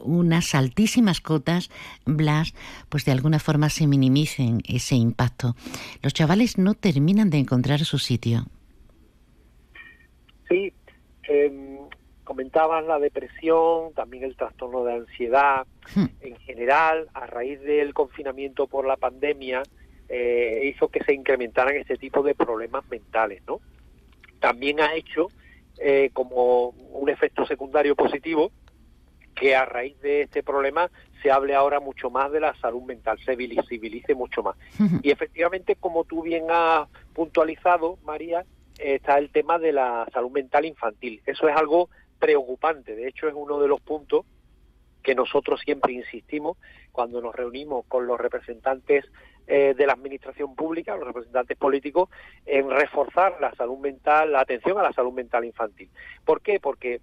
[0.00, 1.70] unas altísimas cotas,
[2.04, 2.54] Blas,
[2.88, 5.54] pues de alguna forma se minimicen ese impacto.
[6.02, 8.44] Los chavales no terminan de encontrar su sitio.
[10.48, 10.72] Sí,
[11.28, 11.78] eh,
[12.24, 15.66] comentaban la depresión, también el trastorno de ansiedad.
[15.94, 16.06] Hmm.
[16.20, 19.62] En general, a raíz del confinamiento por la pandemia,
[20.08, 23.60] eh, hizo que se incrementaran este tipo de problemas mentales, ¿no?
[24.40, 25.28] También ha hecho
[25.78, 28.50] eh, como un efecto secundario positivo
[29.38, 30.90] que a raíz de este problema
[31.22, 34.56] se hable ahora mucho más de la salud mental, se visibilice mucho más.
[35.02, 38.44] Y efectivamente, como tú bien has puntualizado, María,
[38.78, 41.22] está el tema de la salud mental infantil.
[41.26, 44.26] Eso es algo preocupante, de hecho es uno de los puntos
[45.02, 46.58] que nosotros siempre insistimos
[46.90, 49.04] cuando nos reunimos con los representantes
[49.46, 52.10] eh, de la administración pública, los representantes políticos,
[52.44, 55.88] en reforzar la salud mental, la atención a la salud mental infantil.
[56.24, 56.60] ¿Por qué?
[56.60, 57.00] Porque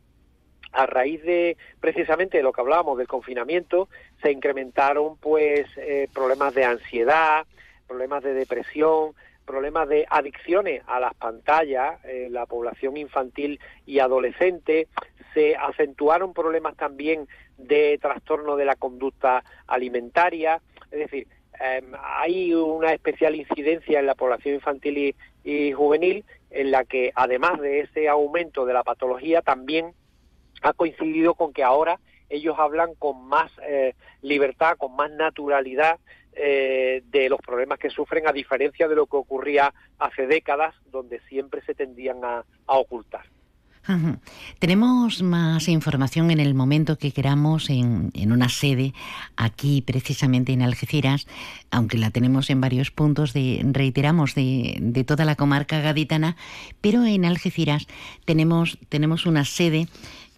[0.75, 3.87] a raíz de precisamente de lo que hablábamos del confinamiento,
[4.21, 7.45] se incrementaron pues eh, problemas de ansiedad,
[7.87, 9.13] problemas de depresión,
[9.45, 14.87] problemas de adicciones a las pantallas, en la población infantil y adolescente,
[15.33, 20.61] se acentuaron problemas también de trastorno de la conducta alimentaria,
[20.91, 21.27] es decir,
[21.59, 27.59] em, hay una especial incidencia en la población infantil y juvenil en la que además
[27.59, 29.93] de ese aumento de la patología también
[30.65, 35.99] ha coincidido con que ahora ellos hablan con más eh, libertad, con más naturalidad
[36.33, 41.19] eh, de los problemas que sufren, a diferencia de lo que ocurría hace décadas, donde
[41.29, 43.25] siempre se tendían a, ocultar.
[44.59, 48.93] Tenemos más información en el momento que queramos en, una sede
[49.35, 51.27] aquí precisamente en Algeciras,
[51.71, 56.35] aunque la tenemos en varios puntos, de, reiteramos, de, de toda la comarca gaditana,
[56.81, 57.87] pero en Algeciras
[58.25, 59.87] tenemos, tenemos una sede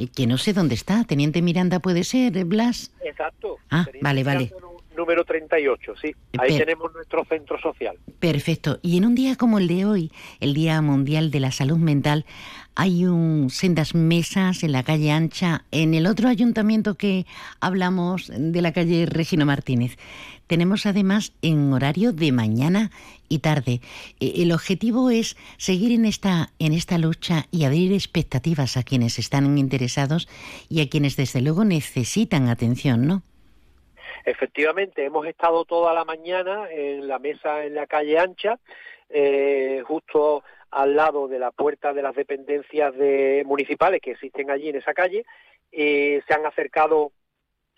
[0.05, 1.03] que no sé dónde está.
[1.03, 2.91] Teniente Miranda puede ser, Blas.
[3.03, 3.57] Exacto.
[3.69, 4.51] Ah, vale, vale.
[4.97, 6.15] Número 38, sí.
[6.39, 7.95] Ahí tenemos nuestro centro social.
[8.19, 8.79] Perfecto.
[8.81, 12.25] Y en un día como el de hoy, el Día Mundial de la Salud Mental,
[12.73, 17.25] hay un sendas mesas en la calle Ancha, en el otro ayuntamiento que
[17.59, 19.97] hablamos de la calle Regino Martínez.
[20.47, 22.89] Tenemos además en horario de mañana
[23.29, 23.81] y tarde.
[24.19, 29.19] E, el objetivo es seguir en esta, en esta lucha y abrir expectativas a quienes
[29.19, 30.27] están interesados
[30.69, 33.23] y a quienes desde luego necesitan atención, ¿no?
[34.27, 38.59] Efectivamente, hemos estado toda la mañana en la mesa en la calle Ancha,
[39.07, 44.67] eh, justo al lado de la puerta de las dependencias de, municipales que existen allí
[44.67, 45.25] en esa calle.
[45.71, 47.13] y se han acercado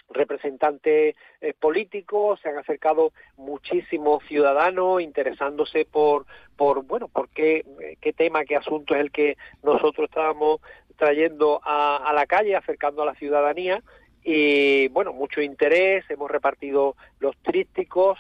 [0.10, 6.26] representantes eh, políticos, se han acercado muchísimos ciudadanos interesándose por,
[6.58, 7.64] bueno, por qué,
[8.02, 10.62] qué tema, qué asunto es el que nosotros estábamos
[10.98, 13.84] trayendo a, la calle, acercando a la ciudadanía
[14.24, 18.20] y bueno, mucho interés, hemos repartido los trísticos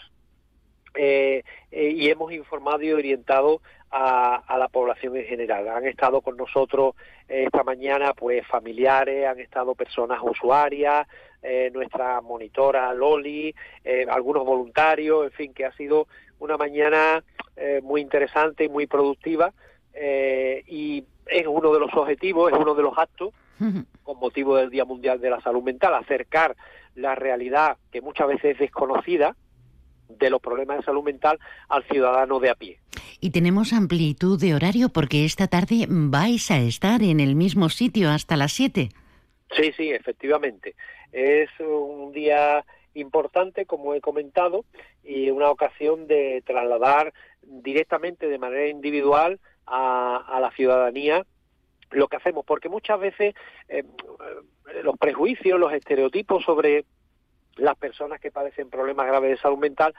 [0.96, 5.68] eh, eh, y hemos informado y orientado a, la población en general.
[5.68, 6.96] Han estado con nosotros
[7.28, 11.08] esta mañana pues familiares, han estado personas usuarias,
[11.42, 16.08] eh, nuestra monitora Loli, eh, algunos voluntarios, en fin, que ha sido
[16.40, 17.24] una mañana
[17.56, 19.54] eh, muy interesante y muy productiva
[20.02, 23.34] y es uno de los objetivos, es uno de los actos
[24.04, 26.56] con motivo del Día Mundial de la Salud Mental, acercar
[26.96, 29.36] la realidad que muchas veces es desconocida
[30.10, 32.80] de los problemas de salud mental al ciudadano de a pie.
[33.22, 38.10] Y tenemos amplitud de horario porque esta tarde vais a estar en el mismo sitio
[38.10, 38.90] hasta las 7.
[39.56, 40.76] Sí, sí, efectivamente.
[41.12, 44.66] Es un día importante, como he comentado,
[45.04, 51.26] y una ocasión de trasladar directamente de manera individual a, la ciudadanía
[51.92, 53.36] lo que hacemos, porque muchas veces
[53.68, 53.84] eh,
[54.84, 56.86] los prejuicios, los estereotipos sobre
[57.56, 59.94] las personas que padecen problemas graves de salud mental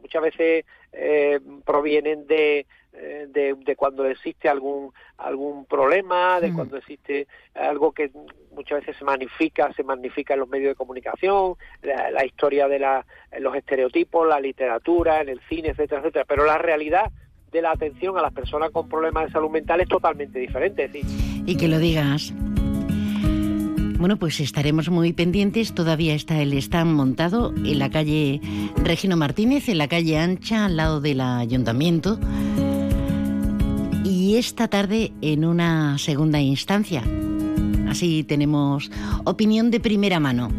[0.00, 6.76] muchas veces eh, provienen de, eh, de, de, cuando existe algún algún problema, de cuando
[6.76, 8.10] existe algo que
[8.52, 13.06] muchas veces se magnifica, se magnifica en los medios de comunicación, la, historia de la,
[13.38, 16.24] los estereotipos, la literatura, en el cine, etcétera, etcétera.
[16.26, 17.10] Pero la realidad
[17.54, 20.90] de la atención a las personas con problemas de salud mental es totalmente diferente.
[21.46, 22.34] Y que lo digas.
[23.96, 25.72] Bueno, pues estaremos muy pendientes.
[25.72, 28.40] Todavía está el stand montado en la calle
[28.76, 32.18] Regino Martínez, en la calle Ancha, al lado del ayuntamiento.
[34.04, 37.04] Y esta tarde en una segunda instancia.
[37.88, 38.90] Así tenemos
[39.24, 40.50] opinión de primera mano.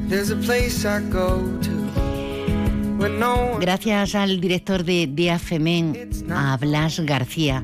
[3.60, 7.63] Gracias al director de, de AFEMEN, a Blas García,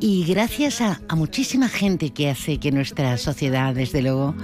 [0.00, 4.34] y gracias a, muchísima gente que hace que nuestra sociedad, desde luego,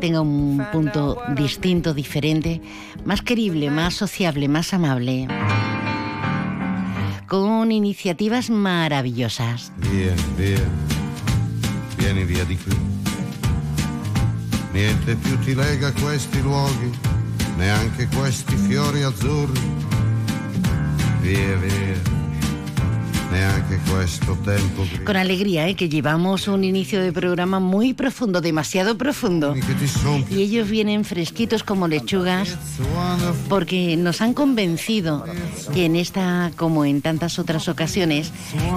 [0.00, 2.60] tenga un punto distinto, diferente,
[3.04, 5.26] más querible, más sociable, más amable,
[7.26, 9.72] con iniciativas maravillosas.
[11.98, 12.44] Vieni, via,
[17.56, 19.60] neanche questi fiori azzurri.
[21.20, 22.14] Via, via.
[25.04, 25.74] Con alegría, ¿eh?
[25.74, 29.54] que llevamos un inicio de programa muy profundo, demasiado profundo.
[30.30, 32.56] Y ellos vienen fresquitos como lechugas
[33.48, 35.24] porque nos han convencido
[35.72, 38.30] que en esta, como en tantas otras ocasiones,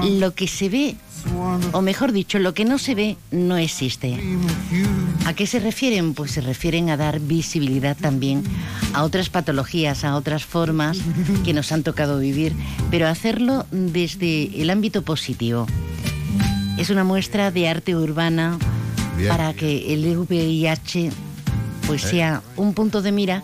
[0.04, 0.96] lo que se ve
[1.72, 4.20] o mejor dicho, lo que no se ve no existe.
[5.26, 6.13] ¿A qué se refieren?
[6.13, 8.44] Pues se refieren a dar visibilidad también
[8.94, 11.00] a otras patologías, a otras formas
[11.46, 12.54] que nos han tocado vivir,
[12.92, 15.68] pero hacerlo desde el ámbito positivo.
[16.78, 18.58] Es una muestra de arte urbana
[19.28, 21.12] para que el VIH
[21.88, 22.10] pues eh.
[22.10, 23.44] sea un punto de mira,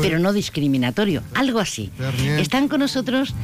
[0.00, 1.90] pero no discriminatorio, algo así.
[2.38, 3.34] Están con nosotros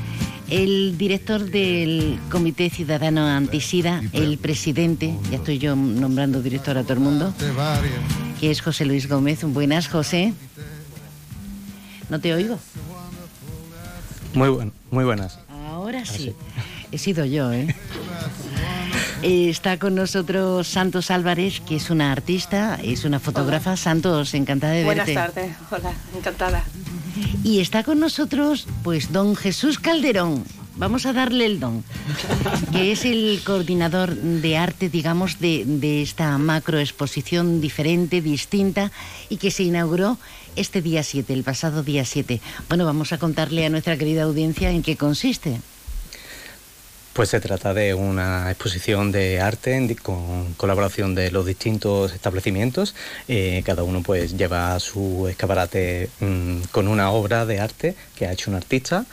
[0.48, 6.94] el director del Comité Ciudadano Antisida, el presidente, ya estoy yo nombrando director a todo
[6.94, 7.35] el mundo,
[8.40, 9.42] que es José Luis Gómez.
[9.42, 10.35] Buenas, José.
[12.09, 12.59] ¿No te oigo?
[14.35, 15.38] Muy, muy buenas.
[15.68, 16.35] Ahora sí.
[16.92, 17.74] He sido yo, ¿eh?
[19.22, 23.76] Está con nosotros Santos Álvarez, que es una artista, es una fotógrafa.
[23.76, 25.14] Santos, encantada de verte.
[25.14, 26.64] Buenas tardes, hola, encantada.
[27.42, 30.44] Y está con nosotros, pues, don Jesús Calderón.
[30.76, 31.83] Vamos a darle el don,
[32.72, 38.92] que es el coordinador de arte, digamos, de, de esta macro exposición diferente, distinta,
[39.31, 40.18] y que se inauguró
[40.55, 42.40] este día 7, el pasado día 7.
[42.68, 45.61] Bueno, vamos a contarle a nuestra querida audiencia en qué consiste.
[47.16, 52.94] Pues se trata de una exposición de arte con colaboración de los distintos establecimientos.
[53.26, 58.33] Eh, cada uno pues lleva su escaparate mm, con una obra de arte que ha
[58.33, 59.07] hecho un artista,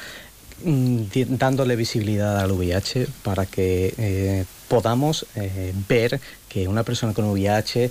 [0.66, 7.24] mm, dándole visibilidad al VIH para que eh, podamos eh, ver que una persona con
[7.32, 7.90] VIH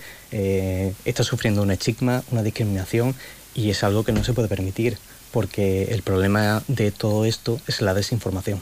[1.07, 3.15] está sufriendo un estigma, una discriminación
[3.55, 4.99] y es algo que no se puede permitir
[5.31, 8.61] porque el problema de todo esto es la desinformación.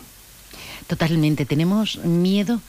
[0.91, 1.47] Totalmente.
[1.47, 2.61] Tenemos miedo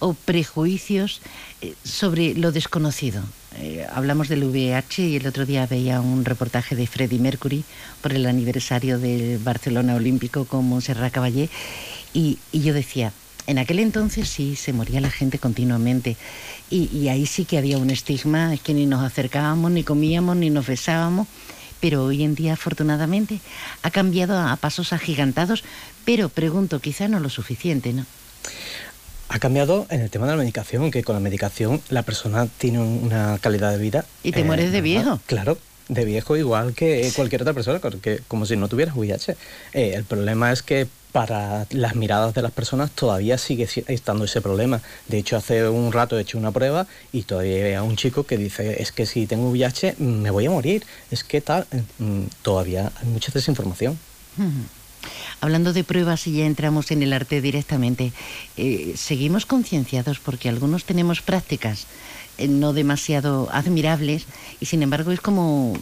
[0.00, 1.20] o prejuicios
[1.60, 3.22] eh, sobre lo desconocido.
[3.56, 7.62] Eh, hablamos del VIH y el otro día veía un reportaje de Freddie Mercury
[8.02, 11.50] por el aniversario del Barcelona Olímpico con Montserrat Caballé
[12.12, 13.12] y, yo decía,
[13.46, 16.16] en aquel entonces sí se moría la gente continuamente
[16.70, 20.36] y, y, ahí sí que había un estigma, es que ni nos acercábamos, ni comíamos,
[20.36, 21.28] ni nos besábamos
[21.80, 23.40] pero hoy en día afortunadamente
[23.82, 25.64] ha cambiado a pasos agigantados,
[26.04, 28.06] pero pregunto, quizá no lo suficiente, ¿no?
[29.30, 32.78] Ha cambiado en el tema de la medicación, que con la medicación la persona tiene
[32.78, 34.06] una calidad de vida.
[34.22, 35.20] ¿Y te mueres de eh, viejo?
[35.26, 37.80] Claro, de viejo igual que cualquier otra persona,
[38.28, 39.36] como si no tuvieras VIH.
[39.72, 44.40] Eh, el problema es que para las miradas de las personas todavía sigue estando ese
[44.40, 44.82] problema.
[45.08, 48.36] De hecho, hace un rato he hecho una prueba y todavía hay un chico que
[48.36, 50.84] dice, es que si tengo VIH me voy a morir.
[51.10, 51.66] Es que tal,
[51.98, 53.98] mm, todavía hay mucha desinformación.
[55.40, 58.12] Hablando de pruebas y ya entramos en el arte directamente,
[58.56, 61.86] eh, seguimos concienciados porque algunos tenemos prácticas eh,
[62.46, 64.26] no demasiado admirables
[64.60, 65.74] y sin embargo es como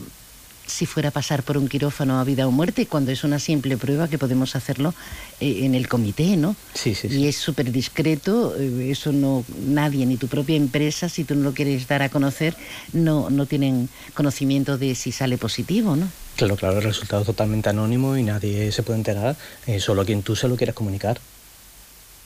[0.66, 3.76] si fuera a pasar por un quirófano a vida o muerte, cuando es una simple
[3.76, 4.94] prueba que podemos hacerlo
[5.40, 6.56] eh, en el comité, ¿no?
[6.74, 11.24] Sí, sí, Y es súper discreto, eh, eso no, nadie, ni tu propia empresa, si
[11.24, 12.56] tú no lo quieres dar a conocer,
[12.92, 16.08] no, no tienen conocimiento de si sale positivo, ¿no?
[16.36, 20.04] Claro, claro, el resultado es totalmente anónimo y nadie se puede enterar, eh, solo a
[20.04, 21.20] quien tú se lo quieras comunicar.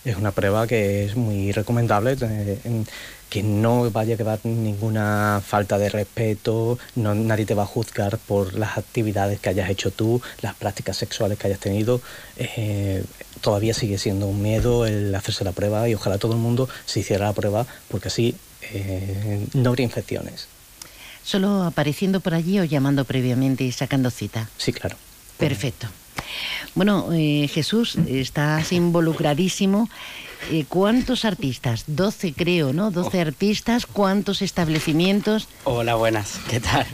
[0.02, 2.59] es una prueba que es muy recomendable, eh,
[3.31, 8.18] que no vaya a quedar ninguna falta de respeto, no, nadie te va a juzgar
[8.18, 12.01] por las actividades que hayas hecho tú, las prácticas sexuales que hayas tenido.
[12.37, 13.05] Eh,
[13.41, 17.01] todavía sigue siendo un miedo el hacerse la prueba y ojalá todo el mundo se
[17.01, 18.35] hiciera la prueba porque así
[18.72, 20.49] eh, no habría infecciones.
[21.22, 24.49] ¿Solo apareciendo por allí o llamando previamente y sacando cita?
[24.59, 24.97] Sí, claro.
[25.39, 25.87] Perfecto.
[26.74, 29.89] Bueno, eh, Jesús, estás involucradísimo.
[30.49, 31.84] Eh, ¿Cuántos artistas?
[31.86, 32.91] 12 creo, ¿no?
[32.91, 35.49] 12 artistas, ¿cuántos establecimientos?
[35.64, 36.86] Hola, buenas, ¿qué tal?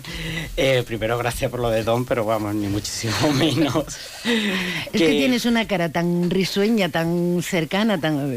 [0.57, 3.87] Eh, primero, gracias por lo de Don, pero vamos, ni muchísimo menos.
[4.25, 5.09] Es que...
[5.09, 8.31] tienes una cara tan risueña, tan cercana, tan...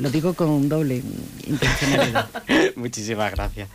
[0.00, 1.02] lo digo con doble
[1.46, 2.28] intencionalidad.
[2.76, 3.68] Muchísimas gracias.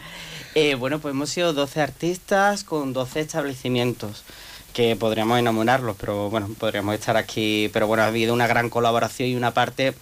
[0.80, 4.24] bueno, pues hemos sido 12 artistas con 12 establecimientos
[4.74, 9.28] que podríamos enamorarlos, pero bueno, podríamos estar aquí, pero bueno, ha habido una gran colaboración
[9.28, 9.94] y una parte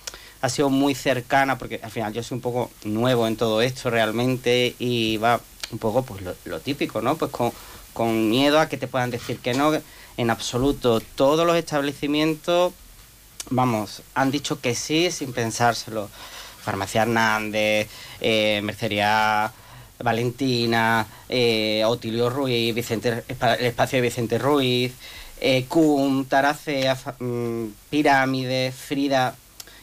[0.41, 3.89] ha sido muy cercana, porque al final yo soy un poco nuevo en todo esto
[3.89, 7.15] realmente y va un poco pues lo, típico, ¿no?
[7.17, 7.51] Pues con,
[7.93, 9.71] con, miedo a que te puedan decir que no,
[10.17, 12.73] en absoluto, todos los establecimientos,
[13.49, 16.09] vamos, han dicho que sí sin pensárselo.
[16.61, 17.87] Farmacia Hernández,
[18.19, 19.51] eh, Mercería
[20.03, 24.93] Valentina, eh, Otilio Ruiz, Vicente, el espacio de Vicente Ruiz,
[25.41, 25.65] eh,
[26.27, 29.35] Taracea, mm, Pirámide, Frida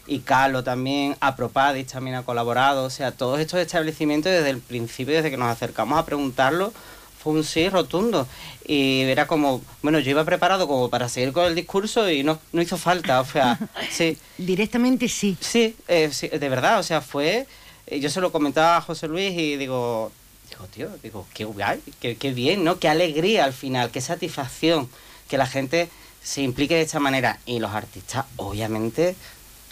[0.07, 5.15] y Calo también, Apropadis también ha colaborado, o sea, todos estos establecimientos desde el principio,
[5.15, 6.73] desde que nos acercamos a preguntarlo,
[7.19, 8.27] fue un sí rotundo.
[8.67, 12.39] Y era como, bueno, yo iba preparado como para seguir con el discurso y no,
[12.53, 13.59] no hizo falta, o sea,
[13.91, 14.17] sí.
[14.39, 15.37] Directamente sí.
[15.41, 17.47] Sí, eh, sí, de verdad, o sea, fue
[17.91, 20.11] yo se lo comentaba a José Luis y digo,
[20.51, 22.79] digo, tío, digo, qué guay, qué, bien, ¿no?
[22.79, 24.89] Qué alegría al final, qué satisfacción
[25.29, 25.89] que la gente
[26.23, 27.39] se implique de esta manera.
[27.47, 29.15] Y los artistas, obviamente,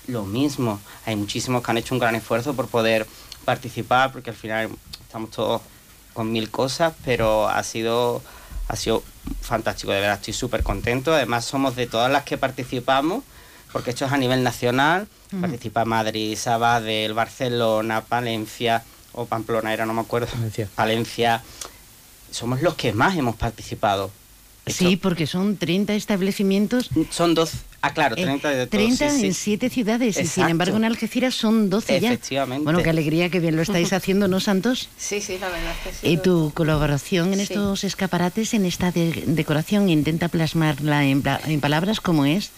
[0.06, 0.80] lo mismo.
[1.06, 3.06] Hay muchísimos que han hecho un gran esfuerzo por poder
[3.44, 5.62] participar, porque al final estamos todos
[6.12, 8.22] con mil cosas, pero ha sido,
[8.68, 9.02] ha sido
[9.40, 11.14] fantástico, de verdad, estoy súper contento.
[11.14, 13.24] Además, somos de todas las que participamos,
[13.72, 15.08] porque esto es a nivel nacional
[15.40, 18.82] Participa Madrid, Sabadell, Barcelona, Palencia
[19.12, 20.28] o Pamplona era, no me acuerdo.
[20.76, 21.42] Valencia.
[22.30, 24.10] Somos los que más hemos participado.
[24.66, 26.90] Sí, porque son 30 establecimientos.
[27.10, 27.52] Son dos.
[27.82, 28.70] Ah, claro, 30 de todos.
[28.70, 30.18] 30 en 7 ciudades.
[30.18, 32.08] Y sin embargo, en Algeciras son 12 ya.
[32.12, 32.64] Efectivamente.
[32.64, 34.88] Bueno, qué alegría que bien lo estáis haciendo, ¿no, Santos?
[34.96, 36.08] Sí, sí, la verdad que sí.
[36.08, 42.24] ¿Y tu colaboración en estos escaparates, en esta decoración, intenta plasmarla en, en palabras como
[42.24, 42.50] es?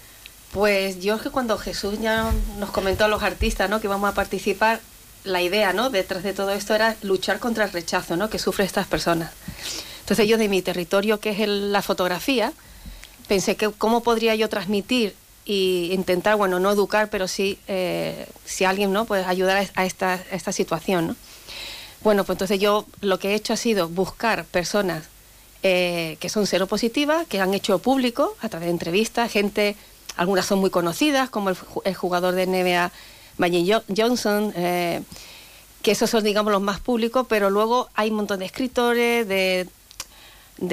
[0.52, 3.80] Pues yo es que cuando Jesús ya nos comentó a los artistas ¿no?
[3.80, 4.80] que vamos a participar,
[5.24, 5.90] la idea ¿no?
[5.90, 8.30] detrás de todo esto era luchar contra el rechazo ¿no?
[8.30, 9.32] que sufren estas personas.
[10.06, 12.52] Entonces yo de mi territorio, que es la fotografía,
[13.26, 18.64] pensé que cómo podría yo transmitir e intentar, bueno, no educar, pero sí, eh, si
[18.64, 21.08] alguien no, pues ayudar a esta, a esta situación.
[21.08, 21.16] ¿no?
[22.04, 25.02] Bueno, pues entonces yo lo que he hecho ha sido buscar personas
[25.64, 29.74] eh, que son seropositivas, que han hecho público a través de entrevistas, gente
[30.16, 32.92] algunas son muy conocidas, como el, jugador de NBA
[33.38, 35.02] Magic Johnson, eh,
[35.82, 39.66] que esos son, digamos, los más públicos, pero luego hay un montón de escritores, de,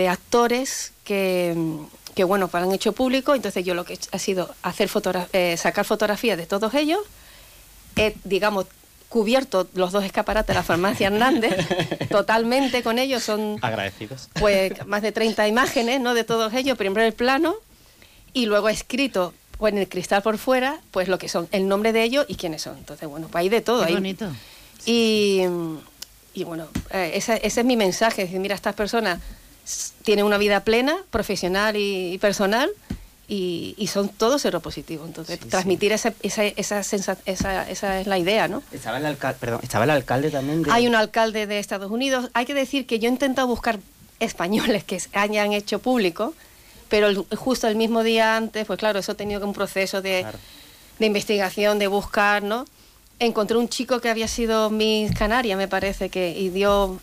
[0.07, 1.55] actores que,
[2.15, 3.35] que, bueno, pues han hecho público.
[3.35, 4.89] Entonces yo lo que he sido hacer
[5.33, 6.99] eh, sacar fotografías de todos ellos.
[7.95, 8.65] He, digamos,
[9.09, 11.55] cubierto los dos escaparates de la farmacia Hernández
[12.09, 13.23] totalmente con ellos.
[13.23, 14.29] Son agradecidos.
[14.39, 16.13] Pues más de 30 imágenes, ¿no?
[16.13, 17.55] De todos ellos, primero el plano
[18.33, 21.67] y luego he escrito pues, en el cristal por fuera, pues lo que son, el
[21.67, 22.77] nombre de ellos y quiénes son.
[22.77, 23.85] Entonces, bueno, pues hay de todo.
[23.85, 24.27] Qué bonito.
[24.85, 25.43] Y,
[26.33, 29.19] y bueno, eh, ese, es mi mensaje, es decir, mira, estas personas
[30.03, 32.69] tienen una vida plena, profesional y, personal,
[33.27, 35.07] y, son todos seropositivos.
[35.07, 38.61] Entonces, transmitir Esa, esa, esa, esa, esa, es la idea, ¿no?
[38.71, 40.63] Estaba el, alcalde, perdón, estaba el alcalde también.
[40.71, 42.29] Hay un alcalde de Estados Unidos.
[42.33, 43.79] Hay que decir que yo he intentado buscar
[44.19, 46.33] españoles que hayan hecho público
[46.93, 50.27] pero justo el mismo día antes, pues claro, eso ha tenido un proceso de,
[50.99, 52.65] investigación, de buscar, ¿no?
[53.19, 56.99] Encontré un chico que había sido Miss Canaria, me parece, que y dio,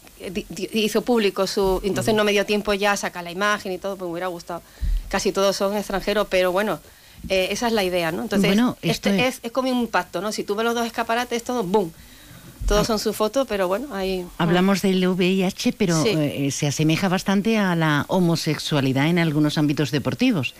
[0.73, 1.81] hizo público su...
[1.83, 4.27] Entonces no me dio tiempo ya a sacar la imagen y todo, pues me hubiera
[4.27, 4.63] gustado.
[5.09, 6.81] Casi todos son extranjeros, pero bueno,
[7.29, 8.23] eh, esa es la idea, ¿no?
[8.23, 9.41] Entonces, este es...
[9.43, 10.33] Es, como un pacto, ¿no?
[10.33, 11.93] Si tú ves los dos escaparates, todo, ¡boom!
[12.67, 14.25] Todos son su foto, pero bueno, ahí...
[14.39, 20.55] Hablamos del VIH, pero eh, se asemeja bastante a la homosexualidad en algunos ámbitos deportivos.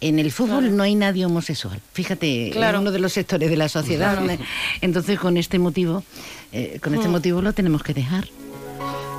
[0.00, 1.80] En el fútbol no hay nadie homosexual.
[1.92, 2.80] Fíjate, claro.
[2.80, 4.18] uno de los sectores de la sociedad.
[4.80, 6.02] Entonces, con este motivo,
[6.52, 7.12] eh, con este mm.
[7.12, 8.28] motivo lo tenemos que dejar.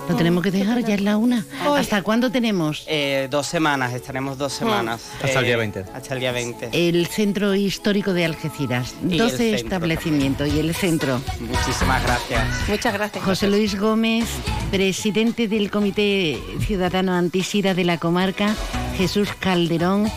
[0.08, 1.46] Lo tenemos que dejar, ya es la una.
[1.76, 2.86] ¿Hasta cuándo tenemos?
[2.88, 5.02] Eh, dos semanas, estaremos dos semanas.
[5.22, 5.86] Hasta el día Eh, 20.
[5.94, 6.70] Hasta el día 20.
[6.72, 8.96] El Centro Histórico de Algeciras.
[9.06, 11.20] Y 12 el centro establecimientos y el centro.
[11.42, 12.70] Muchísimas gracias.
[12.70, 13.24] Muchas gracias.
[13.26, 14.30] José Luis Gómez,
[14.72, 18.56] presidente del Comité Ciudadano Antisida de la comarca.
[18.98, 20.10] Jesús Calderón,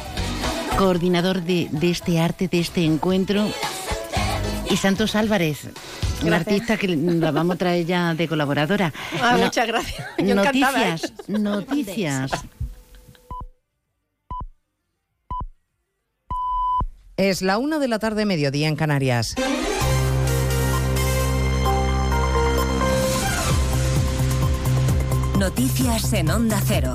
[0.76, 3.46] coordinador de, de este arte, de este encuentro.
[4.70, 5.64] Y Santos Álvarez,
[6.22, 6.46] una Gracias.
[6.46, 8.92] artista que la vamos a traer ya de colaboradora.
[9.22, 10.06] Ah, No- muchas gracias.
[10.18, 10.96] Yo encantada, ¿eh?
[11.28, 12.30] Noticias, noticias.
[17.16, 19.34] Es la una de la tarde, mediodía en Canarias.
[25.38, 26.94] Noticias en Onda Cero.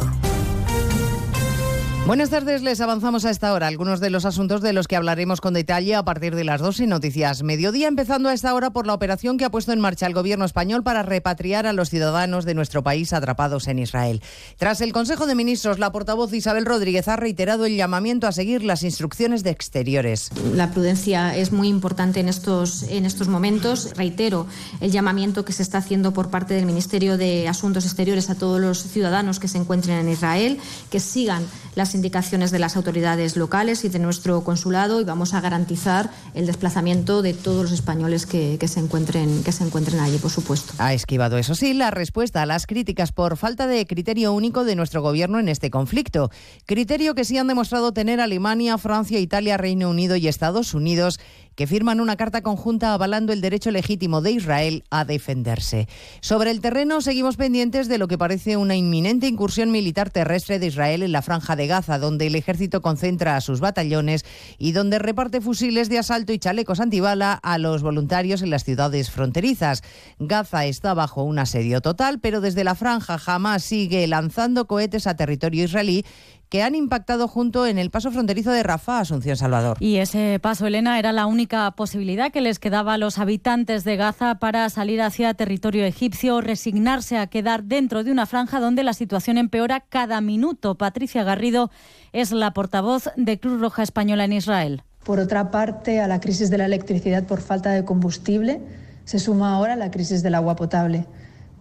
[2.05, 5.41] Buenas tardes, les avanzamos a esta hora algunos de los asuntos de los que hablaremos
[5.41, 8.85] con detalle a partir de las 2 en Noticias Mediodía, empezando a esta hora por
[8.85, 12.45] la operación que ha puesto en marcha el gobierno español para repatriar a los ciudadanos
[12.45, 14.21] de nuestro país atrapados en Israel.
[14.57, 18.63] Tras el Consejo de Ministros, la portavoz Isabel Rodríguez ha reiterado el llamamiento a seguir
[18.63, 20.29] las instrucciones de exteriores.
[20.53, 23.95] La prudencia es muy importante en estos, en estos momentos.
[23.95, 24.45] Reitero
[24.79, 28.61] el llamamiento que se está haciendo por parte del Ministerio de Asuntos Exteriores a todos
[28.61, 30.59] los ciudadanos que se encuentren en Israel,
[30.91, 31.43] que sigan
[31.73, 36.45] las indicaciones de las autoridades locales y de nuestro consulado y vamos a garantizar el
[36.45, 40.73] desplazamiento de todos los españoles que, que se, encuentren, que se encuentren allí, por supuesto.
[40.77, 44.75] Ha esquivado, eso sí, la respuesta a las críticas por falta de criterio único de
[44.75, 46.29] nuestro gobierno en este conflicto.
[46.65, 51.19] Criterio que sí han demostrado tener Alemania, Francia, Italia, Reino Unido y Estados Unidos,
[51.55, 55.87] que firman una carta conjunta avalando el derecho legítimo de Israel a defenderse.
[56.21, 60.67] Sobre el terreno, seguimos pendientes de lo que parece una inminente incursión militar terrestre de
[60.67, 64.25] Israel en la franja de Gaza, donde el ejército concentra a sus batallones
[64.57, 69.09] y donde reparte fusiles de asalto y chalecos antibala a los voluntarios en las ciudades
[69.09, 69.81] fronterizas.
[70.19, 75.15] Gaza está bajo un asedio total, pero desde la franja jamás sigue lanzando cohetes a
[75.15, 76.05] territorio israelí
[76.49, 79.77] que han impactado junto en el paso fronterizo de Rafah, Asunción Salvador.
[79.79, 83.95] Y ese paso, Elena, era la única posibilidad que les quedaba a los habitantes de
[83.95, 88.93] Gaza para salir hacia territorio egipcio, resignarse a quedar dentro de una franja donde la
[88.93, 90.75] situación empeora cada minuto.
[90.75, 91.71] Patricia Garrido
[92.13, 94.83] es la portavoz de Cruz Roja Española en Israel.
[95.03, 98.61] Por otra parte, a la crisis de la electricidad por falta de combustible
[99.03, 101.05] se suma ahora la crisis del agua potable,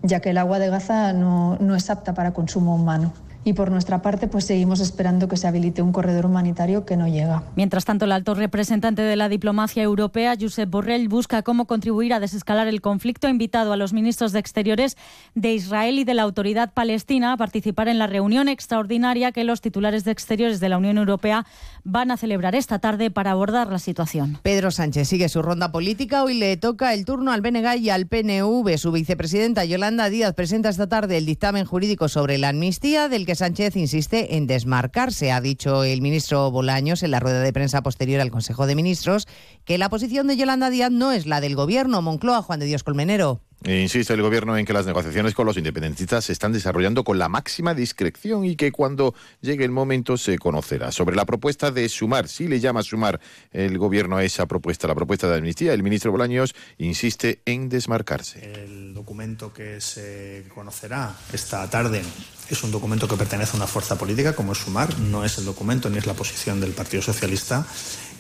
[0.02, 3.12] ya que el agua de Gaza no, no es apta para consumo humano.
[3.44, 7.08] Y por nuestra parte, pues seguimos esperando que se habilite un corredor humanitario que no
[7.08, 7.42] llega.
[7.56, 12.20] Mientras tanto, el alto representante de la diplomacia europea, Josep Borrell, busca cómo contribuir a
[12.20, 13.26] desescalar el conflicto.
[13.26, 14.96] Ha invitado a los ministros de Exteriores
[15.34, 19.60] de Israel y de la Autoridad Palestina a participar en la reunión extraordinaria que los
[19.60, 21.44] titulares de Exteriores de la Unión Europea
[21.84, 24.38] van a celebrar esta tarde para abordar la situación.
[24.42, 26.24] Pedro Sánchez sigue su ronda política.
[26.24, 28.78] Hoy le toca el turno al BNG y al PNV.
[28.78, 33.33] Su vicepresidenta Yolanda Díaz presenta esta tarde el dictamen jurídico sobre la amnistía, del que
[33.36, 35.32] Sánchez insiste en desmarcarse.
[35.32, 39.26] Ha dicho el ministro Bolaños en la rueda de prensa posterior al Consejo de Ministros
[39.64, 42.02] que la posición de Yolanda Díaz no es la del Gobierno.
[42.02, 43.40] Moncloa, Juan de Dios Colmenero.
[43.64, 47.18] E Insiste el gobierno en que las negociaciones con los independentistas se están desarrollando con
[47.18, 50.92] la máxima discreción y que cuando llegue el momento se conocerá.
[50.92, 53.20] Sobre la propuesta de sumar, si le llama sumar
[53.52, 58.64] el gobierno a esa propuesta, la propuesta de amnistía, el ministro Bolaños insiste en desmarcarse.
[58.64, 62.02] El documento que se conocerá esta tarde
[62.50, 65.46] es un documento que pertenece a una fuerza política como es Sumar, no es el
[65.46, 67.66] documento ni es la posición del Partido Socialista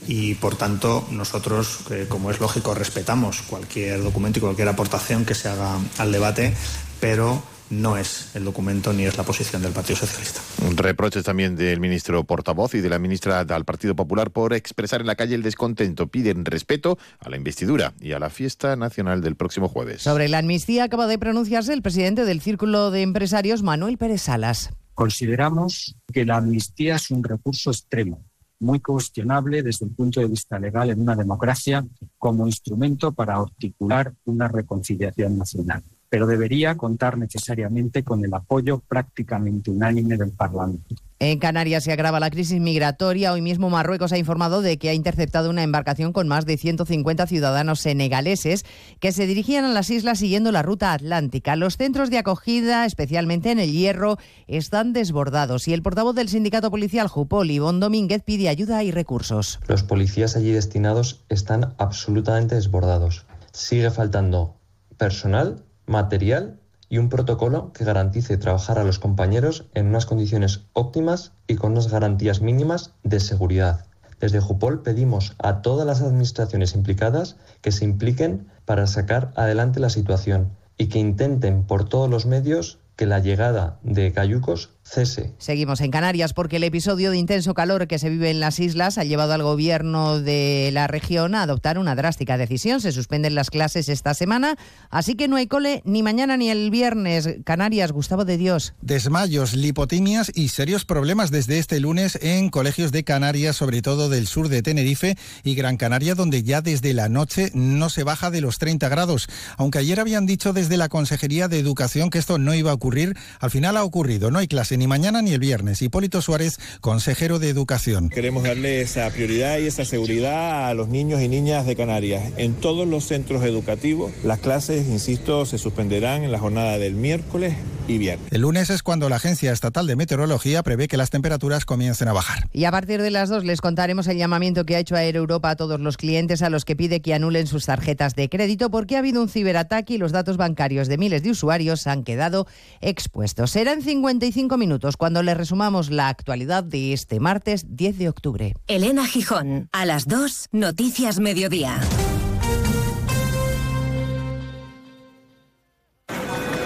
[0.06, 5.34] y por tanto nosotros, eh, como es lógico, respetamos cualquier documento y cualquier aportación que
[5.34, 6.54] se haga al debate,
[7.00, 10.40] pero no es el documento ni es la posición del Partido Socialista.
[10.76, 15.06] Reproches también del ministro portavoz y de la ministra del Partido Popular por expresar en
[15.06, 16.08] la calle el descontento.
[16.08, 20.02] Piden respeto a la investidura y a la fiesta nacional del próximo jueves.
[20.02, 24.70] Sobre la amnistía acaba de pronunciarse el presidente del Círculo de Empresarios, Manuel Pérez Salas.
[24.94, 28.24] Consideramos que la amnistía es un recurso extremo,
[28.64, 31.86] muy cuestionable desde el punto de vista legal en una democracia
[32.18, 35.82] como instrumento para articular una reconciliación nacional
[36.14, 40.94] pero debería contar necesariamente con el apoyo prácticamente unánime del Parlamento.
[41.18, 43.32] En Canarias se agrava la crisis migratoria.
[43.32, 47.26] Hoy mismo Marruecos ha informado de que ha interceptado una embarcación con más de 150
[47.26, 48.64] ciudadanos senegaleses
[49.00, 51.56] que se dirigían a las islas siguiendo la ruta atlántica.
[51.56, 56.70] Los centros de acogida, especialmente en el Hierro, están desbordados y el portavoz del sindicato
[56.70, 59.58] policial Jupol, Ivón Domínguez, pide ayuda y recursos.
[59.66, 63.26] Los policías allí destinados están absolutamente desbordados.
[63.50, 64.54] Sigue faltando
[64.96, 66.58] personal material
[66.88, 71.72] y un protocolo que garantice trabajar a los compañeros en unas condiciones óptimas y con
[71.72, 73.86] unas garantías mínimas de seguridad.
[74.20, 79.90] Desde Jupol pedimos a todas las administraciones implicadas que se impliquen para sacar adelante la
[79.90, 85.34] situación y que intenten por todos los medios que la llegada de cayucos cese.
[85.38, 88.98] Seguimos en Canarias porque el episodio de intenso calor que se vive en las islas
[88.98, 92.80] ha llevado al gobierno de la región a adoptar una drástica decisión.
[92.80, 94.56] Se suspenden las clases esta semana,
[94.90, 97.28] así que no hay cole ni mañana ni el viernes.
[97.44, 98.74] Canarias, Gustavo de Dios.
[98.82, 104.26] Desmayos, lipotimias y serios problemas desde este lunes en colegios de Canarias, sobre todo del
[104.26, 108.40] sur de Tenerife y Gran Canaria, donde ya desde la noche no se baja de
[108.40, 109.28] los 30 grados.
[109.56, 113.16] Aunque ayer habían dicho desde la Consejería de Educación que esto no iba a ocurrir,
[113.40, 114.30] al final ha ocurrido.
[114.30, 115.82] No hay clase ni mañana ni el viernes.
[115.82, 118.08] Hipólito Suárez, consejero de Educación.
[118.08, 122.32] Queremos darle esa prioridad y esa seguridad a los niños y niñas de Canarias.
[122.36, 127.54] En todos los centros educativos, las clases, insisto, se suspenderán en la jornada del miércoles
[127.86, 128.32] y viernes.
[128.32, 132.12] El lunes es cuando la Agencia Estatal de Meteorología prevé que las temperaturas comiencen a
[132.12, 132.48] bajar.
[132.52, 135.50] Y a partir de las dos les contaremos el llamamiento que ha hecho Air Europa
[135.50, 138.96] a todos los clientes a los que pide que anulen sus tarjetas de crédito porque
[138.96, 142.46] ha habido un ciberataque y los datos bancarios de miles de usuarios han quedado
[142.80, 143.50] expuestos.
[143.50, 144.63] Serán 55 minutos
[144.96, 148.54] cuando le resumamos la actualidad de este martes 10 de octubre.
[148.66, 151.78] Elena Gijón, a las 2, Noticias Mediodía.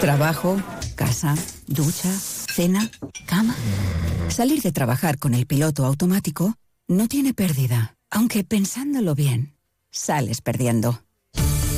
[0.00, 0.62] Trabajo,
[0.94, 1.34] casa,
[1.66, 2.88] ducha, cena,
[3.26, 3.56] cama.
[4.28, 6.54] Salir de trabajar con el piloto automático
[6.86, 9.56] no tiene pérdida, aunque pensándolo bien,
[9.90, 11.00] sales perdiendo.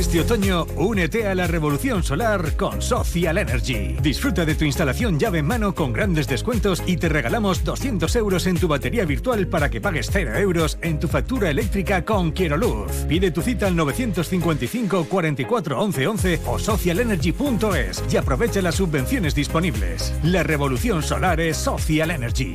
[0.00, 3.96] Este otoño, únete a la revolución solar con Social Energy.
[4.00, 8.46] Disfruta de tu instalación llave en mano con grandes descuentos y te regalamos 200 euros
[8.46, 12.56] en tu batería virtual para que pagues 0 euros en tu factura eléctrica con Quiero
[12.56, 12.90] Luz.
[13.10, 20.14] Pide tu cita al 955 44 11 11 o socialenergy.es y aprovecha las subvenciones disponibles.
[20.22, 22.54] La revolución solar es Social Energy.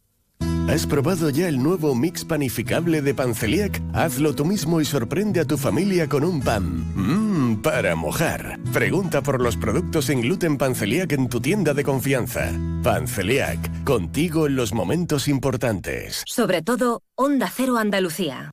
[0.69, 3.81] ¿Has probado ya el nuevo mix panificable de Panceliac?
[3.93, 6.85] Hazlo tú mismo y sorprende a tu familia con un pan.
[6.95, 8.57] Mmm, para mojar.
[8.71, 12.51] Pregunta por los productos sin gluten Panceliac en tu tienda de confianza.
[12.83, 16.23] Panceliac, contigo en los momentos importantes.
[16.25, 18.51] Sobre todo, Onda Cero Andalucía.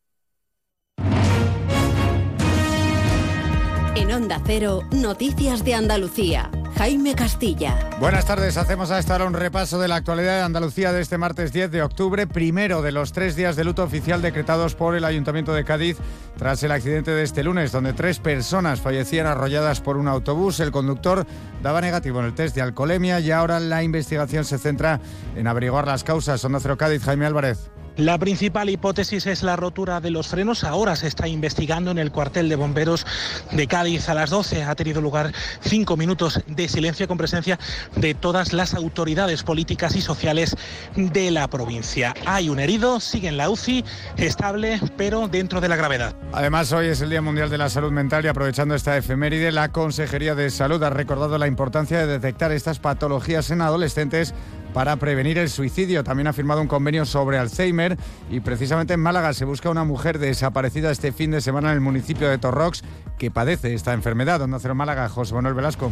[3.94, 6.50] En Onda Cero, Noticias de Andalucía.
[6.76, 7.78] Jaime Castilla.
[8.00, 11.18] Buenas tardes, hacemos a esta hora un repaso de la actualidad de Andalucía de este
[11.18, 15.04] martes 10 de octubre, primero de los tres días de luto oficial decretados por el
[15.04, 15.96] Ayuntamiento de Cádiz
[16.36, 20.60] tras el accidente de este lunes, donde tres personas fallecían arrolladas por un autobús.
[20.60, 21.26] El conductor
[21.62, 25.00] daba negativo en el test de alcoholemia y ahora la investigación se centra
[25.36, 26.44] en averiguar las causas.
[26.44, 27.70] Onda Cero Cádiz, Jaime Álvarez.
[27.98, 30.62] La principal hipótesis es la rotura de los frenos.
[30.62, 33.04] Ahora se está investigando en el cuartel de bomberos
[33.50, 34.62] de Cádiz a las 12.
[34.62, 35.32] Ha tenido lugar
[35.62, 37.58] cinco minutos de silencio con presencia
[37.96, 40.54] de todas las autoridades políticas y sociales
[40.94, 42.14] de la provincia.
[42.24, 43.84] Hay un herido, sigue en la UCI,
[44.16, 46.14] estable, pero dentro de la gravedad.
[46.32, 49.70] Además, hoy es el Día Mundial de la Salud Mental y aprovechando esta efeméride, la
[49.70, 54.34] Consejería de Salud ha recordado la importancia de detectar estas patologías en adolescentes
[54.72, 56.04] para prevenir el suicidio.
[56.04, 57.96] También ha firmado un convenio sobre Alzheimer
[58.30, 61.80] y precisamente en Málaga se busca una mujer desaparecida este fin de semana en el
[61.80, 62.82] municipio de Torrox
[63.18, 64.38] que padece esta enfermedad.
[64.38, 65.08] ¿Dónde hacer Málaga?
[65.08, 65.90] José Manuel Velasco.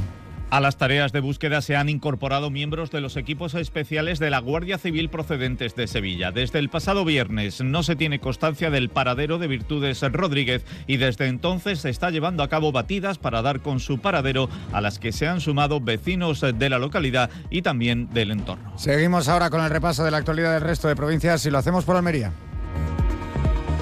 [0.48, 4.38] A las tareas de búsqueda se han incorporado miembros de los equipos especiales de la
[4.38, 6.30] Guardia Civil procedentes de Sevilla.
[6.30, 11.26] Desde el pasado viernes no se tiene constancia del paradero de Virtudes Rodríguez y desde
[11.26, 15.10] entonces se está llevando a cabo batidas para dar con su paradero a las que
[15.10, 18.78] se han sumado vecinos de la localidad y también del entorno.
[18.78, 21.84] Seguimos ahora con el repaso de la actualidad del resto de provincias y lo hacemos
[21.84, 22.32] por Almería.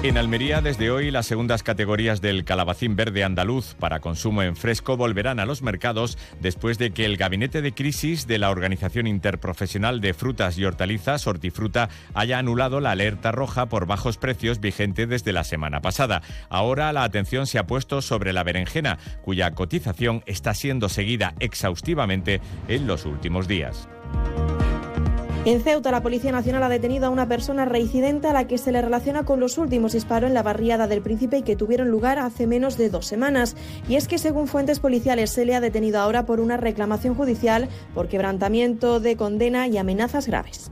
[0.05, 4.97] En Almería, desde hoy, las segundas categorías del calabacín verde andaluz para consumo en fresco
[4.97, 10.01] volverán a los mercados después de que el gabinete de crisis de la Organización Interprofesional
[10.01, 15.33] de Frutas y Hortalizas, Hortifruta, haya anulado la alerta roja por bajos precios vigente desde
[15.33, 16.21] la semana pasada.
[16.49, 22.41] Ahora la atención se ha puesto sobre la berenjena, cuya cotización está siendo seguida exhaustivamente
[22.67, 23.89] en los últimos días.
[25.45, 28.71] En Ceuta, la Policía Nacional ha detenido a una persona reincidente a la que se
[28.71, 32.17] le relaciona con los últimos disparos en la barriada del Príncipe y que tuvieron lugar
[32.17, 33.55] hace menos de dos semanas.
[33.87, 37.69] Y es que, según fuentes policiales, se le ha detenido ahora por una reclamación judicial
[37.93, 40.71] por quebrantamiento de condena y amenazas graves.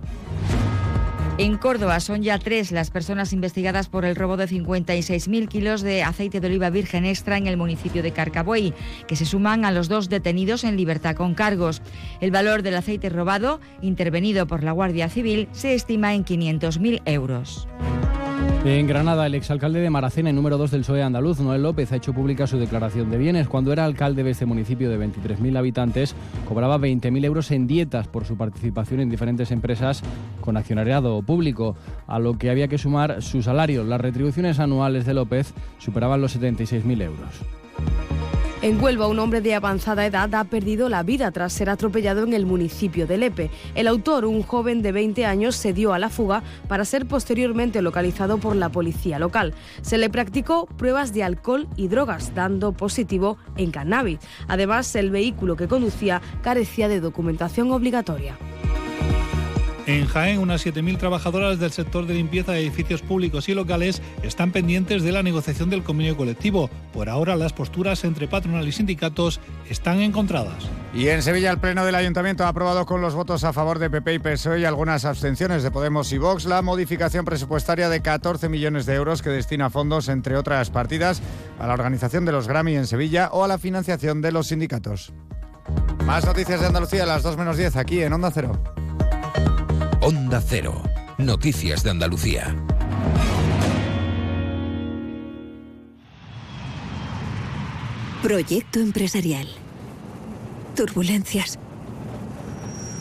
[1.40, 6.04] En Córdoba son ya tres las personas investigadas por el robo de 56.000 kilos de
[6.04, 8.72] aceite de oliva virgen extra en el municipio de Carcabuey,
[9.08, 11.82] que se suman a los dos detenidos en libertad con cargos.
[12.22, 17.68] El valor del aceite robado, intervenido por la Guardia Civil, se estima en 500.000 euros.
[18.66, 21.98] En Granada, el exalcalde de Maracena y número 2 del PSOE andaluz, Noel López, ha
[21.98, 23.50] hecho pública su declaración de bienes.
[23.50, 26.16] Cuando era alcalde de este municipio de 23.000 habitantes,
[26.48, 30.02] cobraba 20.000 euros en dietas por su participación en diferentes empresas
[30.40, 31.76] con accionariado público,
[32.08, 33.84] a lo que había que sumar su salario.
[33.84, 37.63] Las retribuciones anuales de López superaban los 76.000 euros.
[38.64, 42.32] En Huelva, un hombre de avanzada edad ha perdido la vida tras ser atropellado en
[42.32, 43.52] el municipio de Lepe.
[43.76, 47.82] El autor, un joven de 20 años, se dio a la fuga para ser posteriormente
[47.82, 49.54] localizado por la policía local.
[49.82, 54.20] Se le practicó pruebas de alcohol y drogas, dando positivo en cannabis.
[54.48, 58.38] Además, el vehículo que conducía carecía de documentación obligatoria.
[59.86, 64.54] En Jaén, unas 7.000 trabajadoras del sector de limpieza de edificios públicos y locales están
[64.54, 66.70] pendientes de la negociación del convenio colectivo.
[66.94, 70.70] Por ahora, las posturas entre patronal y sindicatos están encontradas.
[70.94, 73.90] Y en Sevilla, el Pleno del Ayuntamiento ha aprobado con los votos a favor de
[73.90, 78.48] PP y PSOE y algunas abstenciones de Podemos y Vox la modificación presupuestaria de 14
[78.48, 81.22] millones de euros que destina fondos, entre otras partidas,
[81.60, 85.12] a la organización de los Grammy en Sevilla o a la financiación de los sindicatos.
[86.06, 88.62] Más noticias de Andalucía a las 2 menos 10 aquí en Onda Cero.
[90.06, 90.84] Onda Cero.
[91.18, 92.54] Noticias de Andalucía.
[98.22, 99.48] Proyecto empresarial.
[100.76, 101.58] Turbulencias.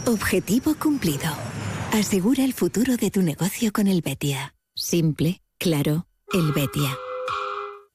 [0.06, 1.28] Objetivo cumplido.
[1.92, 4.54] Asegura el futuro de tu negocio con el Betia.
[4.76, 6.96] Simple, claro, el Betia.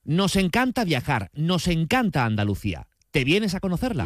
[0.03, 2.89] Nos encanta viajar, nos encanta Andalucía.
[3.11, 4.05] ¿Te vienes a conocerla?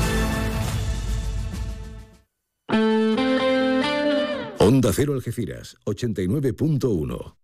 [4.63, 7.35] Onda Cero Algeciras, 89.1.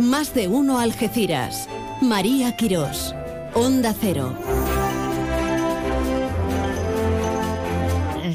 [0.00, 1.68] Más de uno Algeciras.
[2.02, 3.14] María Quirós.
[3.54, 4.36] Onda Cero.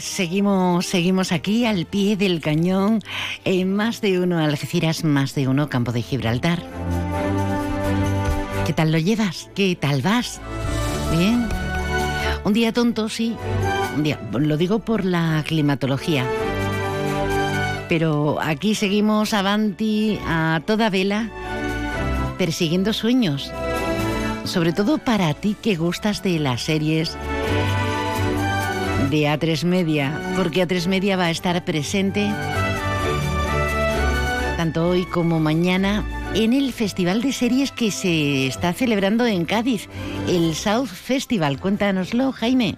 [0.02, 3.02] Seguimos, seguimos aquí al pie del cañón
[3.46, 6.64] en más de uno Algeciras, más de uno Campo de Gibraltar.
[8.66, 9.52] ¿Qué tal lo llevas?
[9.54, 10.42] ¿Qué tal vas?
[11.16, 11.48] Bien.
[12.44, 13.36] Un día tonto, sí.
[13.96, 16.26] Un día, lo digo por la climatología.
[17.88, 21.30] Pero aquí seguimos avanti a toda vela,
[22.40, 23.52] persiguiendo sueños.
[24.46, 27.16] Sobre todo para ti que gustas de las series
[29.12, 32.32] de A3 Media, porque A3 Media va a estar presente
[34.58, 39.90] tanto hoy como mañana en el Festival de Series que se está celebrando en Cádiz,
[40.28, 41.60] el South Festival.
[41.60, 42.78] Cuéntanoslo, Jaime.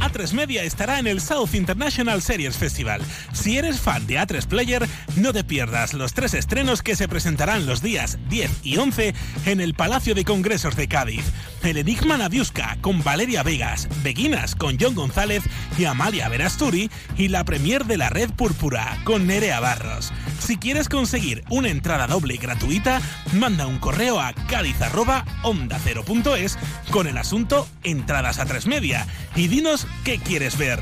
[0.00, 3.00] A3 Media estará en el South International Series Festival.
[3.32, 7.64] Si eres fan de A3 Player, no te pierdas los tres estrenos que se presentarán
[7.64, 9.14] los días 10 y 11
[9.46, 11.24] en el Palacio de Congresos de Cádiz.
[11.64, 15.42] El Enigma Nadiuska con Valeria Vegas, Beguinas con John González
[15.78, 20.12] y Amalia Verasturi y la premier de la Red Púrpura con Nerea Barros.
[20.38, 23.00] Si quieres conseguir una entrada doble gratuita,
[23.32, 26.58] manda un correo a cádiz@onda0.es
[26.90, 30.80] con el asunto Entradas a 3 Media y dinos qué quieres ver.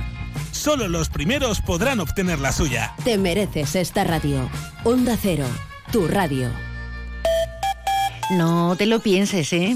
[0.50, 2.92] Solo los primeros podrán obtener la suya.
[3.04, 4.50] Te mereces esta radio.
[4.82, 5.46] Onda Cero,
[5.92, 6.50] tu radio.
[8.36, 9.74] No te lo pienses, ¿eh?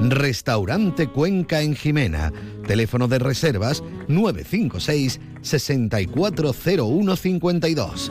[0.00, 2.32] Restaurante Cuenca en Jimena.
[2.66, 8.10] Teléfono de reservas 956 640152.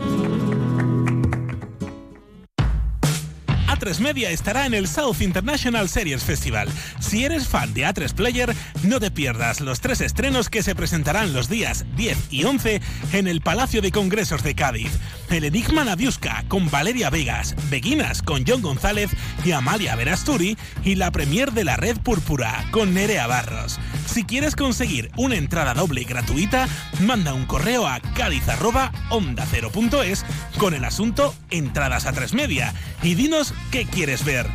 [3.67, 6.69] A3 Media estará en el South International Series Festival.
[6.99, 8.53] Si eres fan de A3 Player,
[8.84, 12.79] no te pierdas los tres estrenos que se presentarán los días 10 y 11
[13.13, 14.91] en el Palacio de Congresos de Cádiz.
[15.32, 19.11] El Enigma Nadiuska con Valeria Vegas, Beguinas con John González
[19.45, 23.79] y Amalia Verasturi y la premier de la Red Púrpura con Nerea Barros.
[24.05, 26.67] Si quieres conseguir una entrada doble gratuita,
[26.99, 30.25] manda un correo a cádiz@onda0.es
[30.57, 34.47] con el asunto Entradas a 3 Media y dinos qué quieres ver.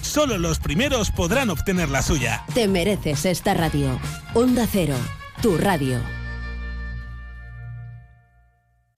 [0.00, 2.42] Solo los primeros podrán obtener la suya.
[2.54, 4.00] Te mereces esta radio.
[4.32, 4.96] Onda Cero,
[5.42, 6.00] tu radio.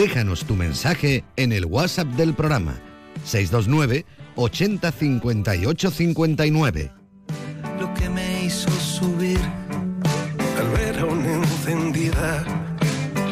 [0.00, 2.80] Déjanos tu mensaje en el WhatsApp del programa
[3.22, 6.90] 629 80 58 59.
[7.78, 9.38] Lo que me hizo subir
[10.58, 12.42] al ver aún encendida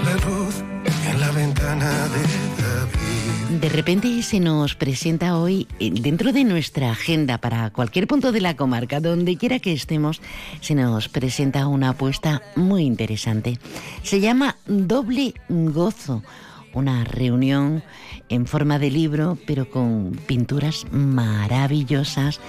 [0.05, 0.63] la luz
[1.11, 3.61] en la ventana de David.
[3.63, 8.43] De repente se nos presenta hoy, eh, dentro de nuestra agenda para cualquier punto de
[8.43, 10.21] la comarca, donde quiera que estemos,
[10.61, 13.59] se nos presenta una apuesta muy interesante.
[14.03, 16.23] Se llama Doble Gozo,
[16.75, 17.83] una reunión
[18.29, 22.41] en forma de libro, pero con pinturas maravillosas,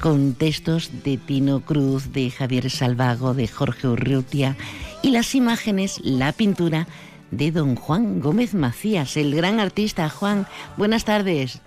[0.00, 4.56] con textos de Tino Cruz, de Javier Salvago, de Jorge Urrutia
[5.02, 6.86] y las imágenes, la pintura
[7.30, 10.08] de don Juan Gómez Macías, el gran artista.
[10.08, 10.46] Juan,
[10.76, 11.62] buenas tardes.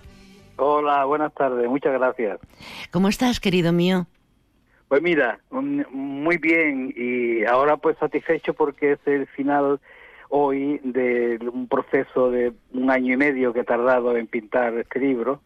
[0.56, 2.38] Hola, buenas tardes, muchas gracias.
[2.90, 4.06] ¿Cómo estás, querido mío?
[4.88, 9.80] Pues mira, muy bien y ahora pues satisfecho porque es el final
[10.28, 15.00] hoy de un proceso de un año y medio que he tardado en pintar este
[15.00, 15.40] libro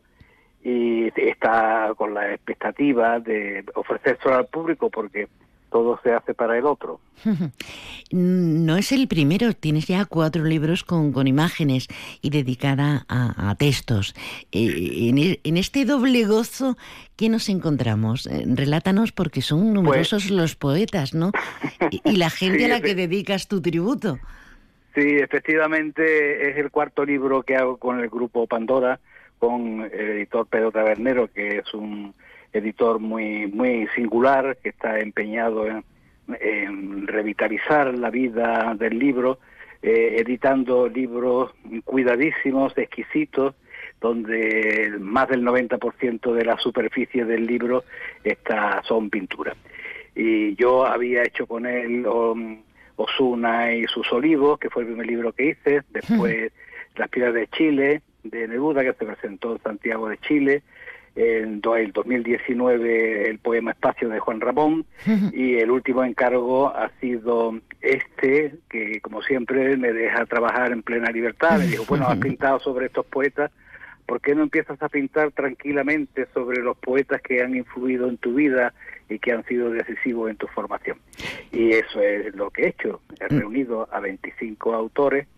[0.62, 5.28] y está con la expectativa de ofrecérselo al público porque
[5.70, 7.01] todo se hace para el otro.
[8.12, 11.87] No es el primero, tienes ya cuatro libros con, con imágenes
[12.20, 14.16] y dedicada a, textos.
[14.51, 16.76] Eh, e, en, este doble gozo,
[17.14, 18.26] ¿qué nos encontramos?
[18.26, 21.31] Eh, relátanos porque son pues numerosos los poetas, ¿no?
[22.05, 24.18] Y, la gente a la que dedicas tu tributo.
[24.95, 28.99] Sí, efectivamente es el cuarto libro que hago con el grupo Pandora,
[29.38, 32.12] con el editor Pedro Tabernero, que es un
[32.53, 39.38] editor muy, muy singular, que está empeñado en, revitalizar la vida del libro,
[39.82, 41.53] eh, editando libros
[41.84, 43.55] cuidadísimos, exquisitos,
[44.01, 47.84] donde más del 90% de la superficie del libro
[48.24, 49.57] está, son pinturas.
[50.14, 52.62] Y yo había hecho con él um,
[53.01, 56.53] Osuna y sus olivos, que fue el primer libro que hice, después
[56.97, 60.63] Las piedras de Chile, de Neruda, que se presentó en Santiago de Chile,
[61.17, 64.87] en el 2019 el poema Espacio de Juan Ramón
[65.33, 71.11] y el último encargo ha sido este, que como siempre me deja trabajar en plena
[71.11, 71.59] libertad.
[71.59, 73.51] Me dijo, bueno, has pintado sobre estos poetas,
[74.11, 78.35] ¿por qué no empiezas a pintar tranquilamente sobre los poetas que han influido en tu
[78.35, 78.75] vida
[79.09, 80.99] y que han sido decisivos en tu formación?
[81.53, 83.01] Y eso es lo que he hecho.
[83.21, 83.39] He mm.
[83.39, 85.29] reunido a 25 autores.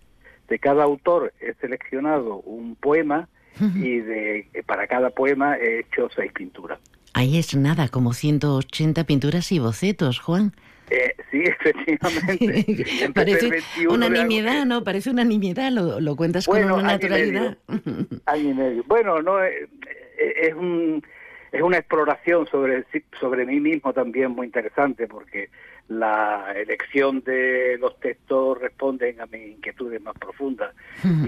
[0.49, 3.29] De cada autor he seleccionado un poema
[3.61, 6.79] y de, para cada poema he hecho seis pinturas.
[7.13, 10.55] Ahí es nada, como 180 pinturas y bocetos, Juan.
[10.91, 13.11] Eh, sí, efectivamente.
[13.15, 14.85] Parece una nimiedad, ¿no?
[14.85, 17.57] Parece una nimiedad, lo, lo cuentas con una naturalidad.
[18.87, 19.69] Bueno, no, eh,
[20.19, 21.03] eh, es, un,
[21.51, 22.85] es una exploración sobre,
[23.19, 25.49] sobre mí mismo también muy interesante, porque
[25.89, 30.75] la elección de los textos responden a mis inquietudes más profundas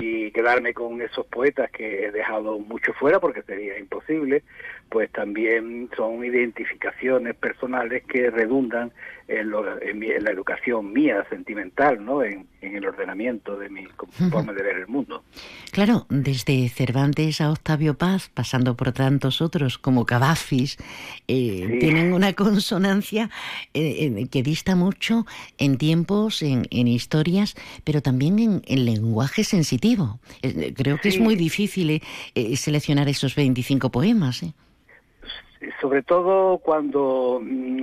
[0.01, 4.43] y quedarme con esos poetas que he dejado mucho fuera porque sería imposible,
[4.89, 8.93] pues también son identificaciones personales que redundan
[9.27, 9.51] en,
[10.25, 12.23] la educación mía sentimental, ¿no?
[12.23, 13.87] En, el ordenamiento de mi
[14.31, 15.23] forma de ver el mundo.
[15.71, 20.79] Claro, desde Cervantes a Octavio Paz, pasando por tantos otros como Cavafis,
[21.29, 23.29] eh, tienen una consonancia
[23.75, 25.27] eh, que dista mucho
[25.59, 27.55] en tiempos, en, historias,
[27.85, 30.21] pero también en, lenguaje sensitivo.
[30.43, 32.03] Eh, creo que es muy difícil
[32.57, 34.43] seleccionar esos 25 poemas.
[35.81, 37.83] Sobre todo cuando mm,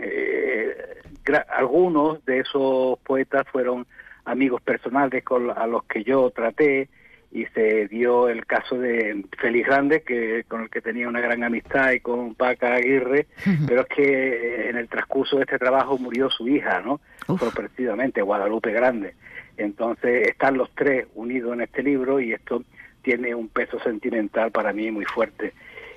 [1.49, 3.85] algunos de esos poetas fueron
[4.25, 6.89] amigos personales con, a los que yo traté
[7.31, 11.43] y se dio el caso de Félix Grande, que con el que tenía una gran
[11.43, 13.27] amistad, y con Paca Aguirre,
[13.65, 16.99] pero es que en el transcurso de este trabajo murió su hija, ¿no?
[17.37, 19.15] Sorpresivamente, Guadalupe Grande.
[19.55, 22.63] Entonces están los tres unidos en este libro y esto
[23.01, 25.53] tiene un peso sentimental para mí muy fuerte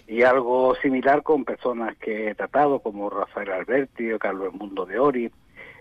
[0.06, 4.98] y algo similar con personas que he tratado, como Rafael Alberti o Carlos Mundo de
[4.98, 5.30] Ori,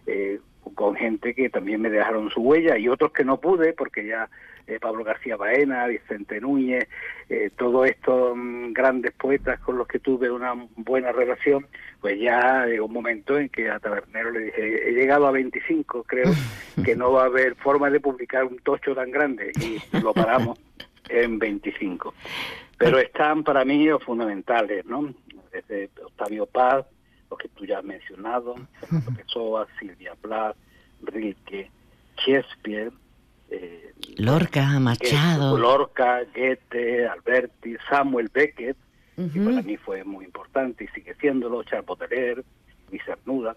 [0.07, 0.39] eh,
[0.75, 4.29] con gente que también me dejaron su huella y otros que no pude, porque ya
[4.65, 6.87] eh, Pablo García Baena, Vicente Núñez,
[7.29, 11.67] eh, todos estos mm, grandes poetas con los que tuve una buena relación,
[11.99, 16.03] pues ya llegó un momento en que a Tabernero le dije, he llegado a 25,
[16.03, 16.31] creo
[16.85, 20.57] que no va a haber forma de publicar un tocho tan grande y lo paramos
[21.09, 22.13] en 25
[22.77, 25.13] pero están para mí fundamentales, ¿no?
[25.51, 26.85] Desde Octavio Paz,
[27.29, 30.55] lo que tú ya has mencionado, Fernando Pessoa, Silvia Plath,
[31.03, 31.69] Rilke,
[32.17, 32.91] Shakespeare,
[33.49, 35.57] eh, Lorca, Machado.
[35.57, 38.77] Lorca, Goethe, Alberti, Samuel Beckett,
[39.15, 42.43] que para mí fue muy importante y sigue siéndolo, Charles Baudelaire,
[42.89, 43.55] Luis Cernuda.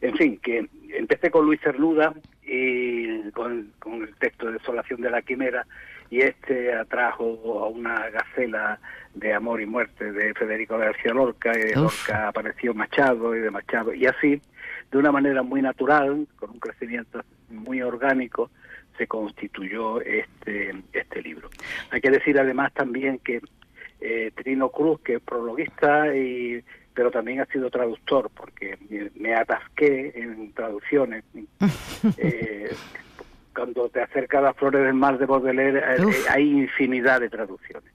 [0.00, 5.10] En fin, que empecé con Luis Cernuda y con, con el texto de Desolación de
[5.10, 5.66] la Quimera
[6.10, 8.80] y este atrajo a una gacela
[9.14, 13.50] de amor y muerte de Federico García Lorca y de Lorca apareció Machado y de
[13.50, 14.42] Machado y así
[14.90, 18.50] de una manera muy natural con un crecimiento muy orgánico
[18.98, 21.48] se constituyó este este libro.
[21.90, 23.40] Hay que decir además también que
[24.00, 28.76] eh, Trino Cruz que es prologuista y pero también ha sido traductor porque
[29.14, 31.24] me, atasqué en traducciones
[32.18, 32.74] eh,
[33.54, 37.28] cuando te acercas a las flores del mar de Baudelaire, eh, eh, hay infinidad de
[37.28, 37.90] traducciones.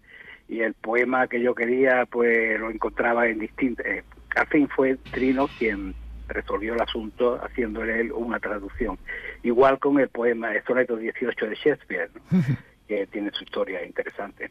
[0.48, 3.86] Y el poema que yo quería, pues lo encontraba en distintas.
[3.86, 4.04] Eh,
[4.36, 5.96] al fin fue Trino quien
[6.28, 8.98] resolvió el asunto haciéndole él una traducción.
[9.44, 12.10] Igual con el poema el Soneto 18 de Shakespeare.
[12.88, 14.48] que tiene su historia interesante.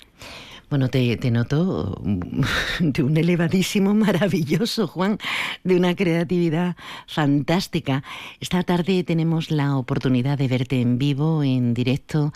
[0.71, 2.01] Bueno, te, te, noto
[2.81, 5.19] de un elevadísimo maravilloso, Juan,
[5.63, 6.77] de una creatividad
[7.07, 8.03] fantástica.
[8.41, 12.33] Esta tarde tenemos la oportunidad de verte en vivo, en directo,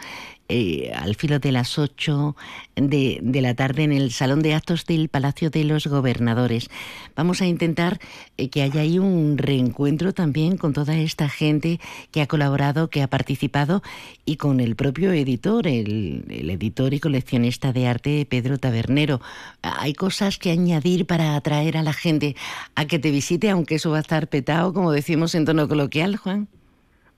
[0.51, 2.35] eh, al filo de las 8
[2.77, 6.71] de, la tarde en el Salón de Actos del Palacio de los Gobernadores.
[7.15, 7.99] Vamos a intentar
[8.39, 11.81] eh, que haya ahí un reencuentro también con toda esta gente
[12.11, 13.83] que ha colaborado, que ha participado
[14.25, 19.21] y con el propio editor, el, el editor y coleccionista de arte Pedro Tabernero.
[19.61, 22.37] Hay cosas que añadir para atraer a la gente
[22.75, 26.17] a que te visite, aunque eso va a estar petado, como decimos en tono coloquial,
[26.17, 26.49] Juan.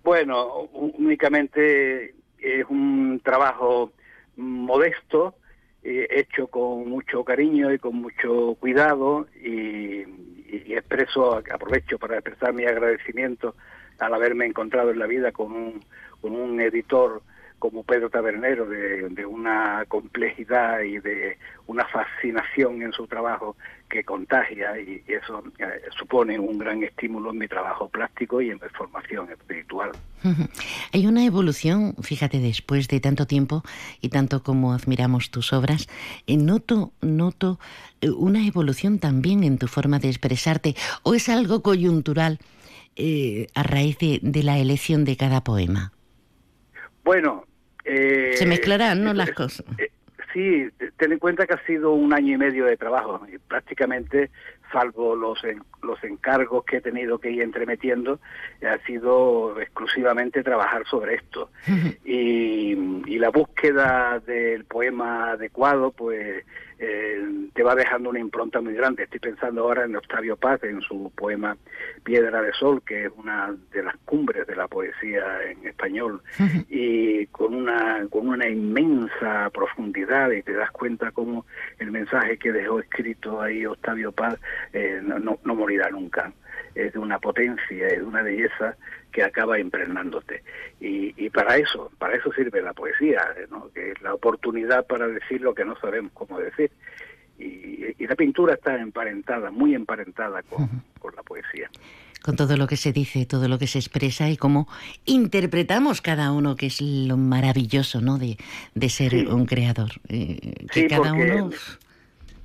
[0.03, 3.93] Bueno, únicamente es un trabajo
[4.37, 5.35] modesto,
[5.83, 12.53] eh, hecho con mucho cariño y con mucho cuidado y, y, expreso, aprovecho para expresar
[12.53, 13.55] mi agradecimiento
[13.99, 15.85] al haberme encontrado en la vida con un,
[16.21, 17.23] con un editor
[17.61, 21.37] como Pedro Tabernero, de, una complejidad y de
[21.67, 23.55] una fascinación en su trabajo
[23.89, 28.55] que contagia y eso eh, supone un gran estímulo en mi trabajo plástico y en
[28.55, 29.93] mi formación espiritual.
[30.93, 33.63] Hay una evolución, fíjate, después de tanto tiempo
[34.01, 35.87] y tanto como admiramos tus obras,
[36.27, 37.61] eh, noto, noto
[38.01, 42.39] eh, una evolución también en tu forma de expresarte o es algo coyuntural
[43.55, 45.93] a raíz de la elección de cada poema.
[47.03, 47.45] Bueno,
[47.91, 49.13] eh, Se mezclarán, ¿no?
[49.13, 49.65] Las cosas.
[49.79, 49.91] Eh,
[50.33, 54.31] sí, ten en cuenta que ha sido un año y medio de trabajo y prácticamente,
[54.73, 55.41] salvo los,
[55.83, 58.21] los encargos que he tenido que ir entremetiendo,
[58.63, 61.51] ha sido exclusivamente trabajar sobre esto.
[62.05, 62.77] y,
[63.07, 66.45] y la búsqueda del poema adecuado, pues
[66.83, 69.03] eh, te va dejando una impronta muy grande.
[69.03, 71.57] Estoy pensando ahora en Octavio Paz, en su poema
[72.03, 76.23] Piedra de Sol, que es una de las cumbres de la poesía en español,
[76.71, 81.45] y con una, con una inmensa profundidad, y te das cuenta cómo
[81.79, 84.39] el mensaje que dejó escrito ahí Octavio Paz
[84.73, 86.33] eh, no, no morirá nunca.
[86.75, 88.77] Es de una potencia, es de una belleza
[89.11, 90.43] que acaba impregnándote.
[90.81, 93.71] Y, y, para eso, para eso sirve la poesía, ¿no?
[93.73, 96.71] que es la oportunidad para decir lo que no sabemos cómo decir.
[97.39, 101.71] Y, y la pintura está emparentada, muy emparentada con, con, la poesía.
[102.23, 104.69] Con todo lo que se dice, todo lo que se expresa y cómo
[105.07, 108.19] interpretamos cada uno, que es lo maravilloso ¿no?
[108.19, 108.37] de,
[108.75, 109.91] de ser un creador.
[110.09, 111.51] Eh, que cada uno...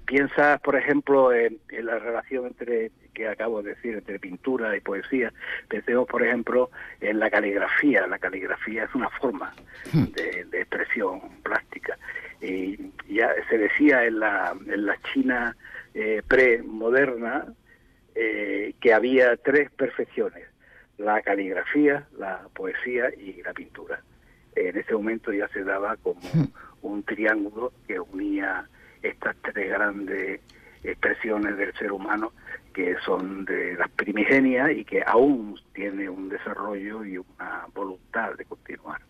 [0.06, 4.82] Piensas, por ejemplo, en, en la relación entre que acabo de decir entre pintura y
[4.82, 5.34] poesía.
[5.68, 6.70] Pensemos, por ejemplo,
[7.02, 8.06] en la caligrafía.
[8.06, 9.52] La caligrafía es una forma
[9.92, 10.04] hmm.
[10.52, 11.98] de, expresión plástica.
[12.42, 15.56] Y ya se decía en la, en la China
[15.96, 17.46] eh, premoderna
[18.14, 20.44] eh, que había tres perfecciones,
[20.98, 24.02] la caligrafía, la poesía y la pintura.
[24.56, 26.48] En ese momento ya se daba como hmm.
[26.84, 28.68] un triángulo que unía
[29.02, 30.42] estas tres grandes
[30.84, 32.32] expresiones del ser humano
[32.76, 38.44] que son de las primigenias y que aún tiene un desarrollo y una voluntad de
[38.44, 39.02] continuar.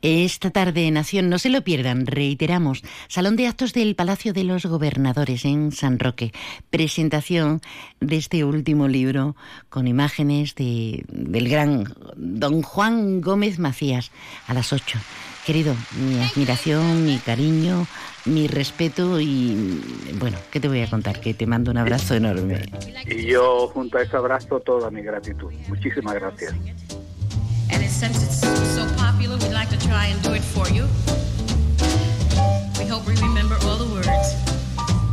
[0.00, 4.44] Esta tarde en Nación, no se lo pierdan, reiteramos, Salón de Actos del Palacio de
[4.44, 6.30] los Gobernadores en San Roque.
[6.70, 7.60] Presentación
[7.98, 9.34] de este último libro
[9.68, 14.12] con imágenes de, del gran don Juan Gómez Macías
[14.46, 15.00] a las 8.
[15.48, 17.86] Querido, mi admiración, mi cariño,
[18.26, 19.80] mi respeto y
[20.18, 21.22] bueno, ¿qué te voy a contar?
[21.22, 22.70] Que te mando un abrazo enorme.
[23.06, 25.50] Y yo junto a ese abrazo toda mi gratitud.
[25.68, 26.54] Muchísimas gracias.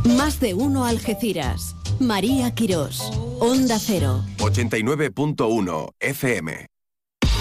[0.04, 1.74] Más de uno Algeciras.
[1.98, 3.00] María Quirós.
[3.40, 4.22] Onda Cero.
[4.36, 6.75] 89.1 FM.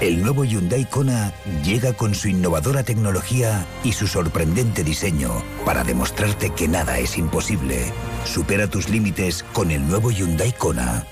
[0.00, 1.32] El nuevo Hyundai Kona
[1.64, 7.94] llega con su innovadora tecnología y su sorprendente diseño para demostrarte que nada es imposible.
[8.26, 11.06] Supera tus límites con el nuevo Hyundai Kona.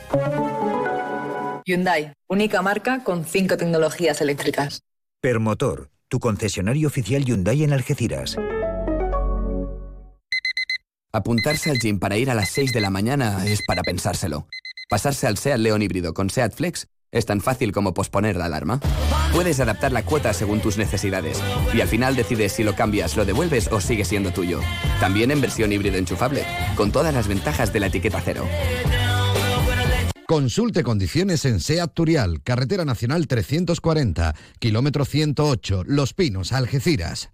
[1.64, 4.82] Hyundai, única marca con cinco tecnologías eléctricas.
[5.22, 8.36] Permotor, tu concesionario oficial Hyundai en Algeciras.
[11.10, 14.46] Apuntarse al gym para ir a las 6 de la mañana es para pensárselo.
[14.90, 18.80] Pasarse al SEAT León híbrido con SEAT Flex es tan fácil como posponer la alarma.
[19.32, 21.40] Puedes adaptar la cuota según tus necesidades
[21.72, 24.60] y al final decides si lo cambias, lo devuelves o sigue siendo tuyo.
[25.00, 26.44] También en versión híbrido enchufable,
[26.76, 28.46] con todas las ventajas de la etiqueta cero.
[30.26, 37.33] Consulte condiciones en SEAT Turial, Carretera Nacional 340, kilómetro 108, Los Pinos, Algeciras.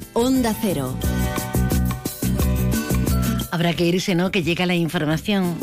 [0.13, 0.97] Onda Cero.
[3.51, 4.31] Habrá que irse, ¿no?
[4.31, 5.55] Que llega la información.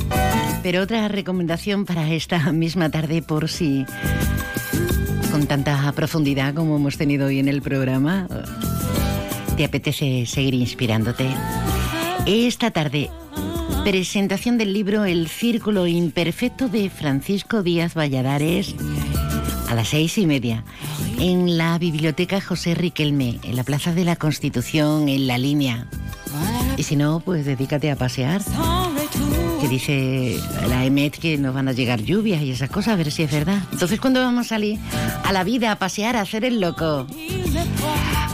[0.63, 3.85] Pero otra recomendación para esta misma tarde, por si
[5.31, 8.27] con tanta profundidad como hemos tenido hoy en el programa,
[9.57, 11.29] te apetece seguir inspirándote.
[12.27, 13.11] Esta tarde,
[13.85, 18.75] presentación del libro El Círculo Imperfecto de Francisco Díaz Valladares
[19.69, 20.65] a las seis y media
[21.19, 25.87] en la Biblioteca José Riquelme, en la Plaza de la Constitución, en la línea.
[26.77, 28.41] Y si no, pues dedícate a pasear.
[29.61, 30.39] Que dice
[30.69, 33.31] la EMET que nos van a llegar lluvias y esas cosas, a ver si es
[33.31, 33.61] verdad.
[33.73, 34.79] Entonces, ¿cuándo vamos a salir
[35.25, 37.07] a la vida, a pasear, a hacer el loco?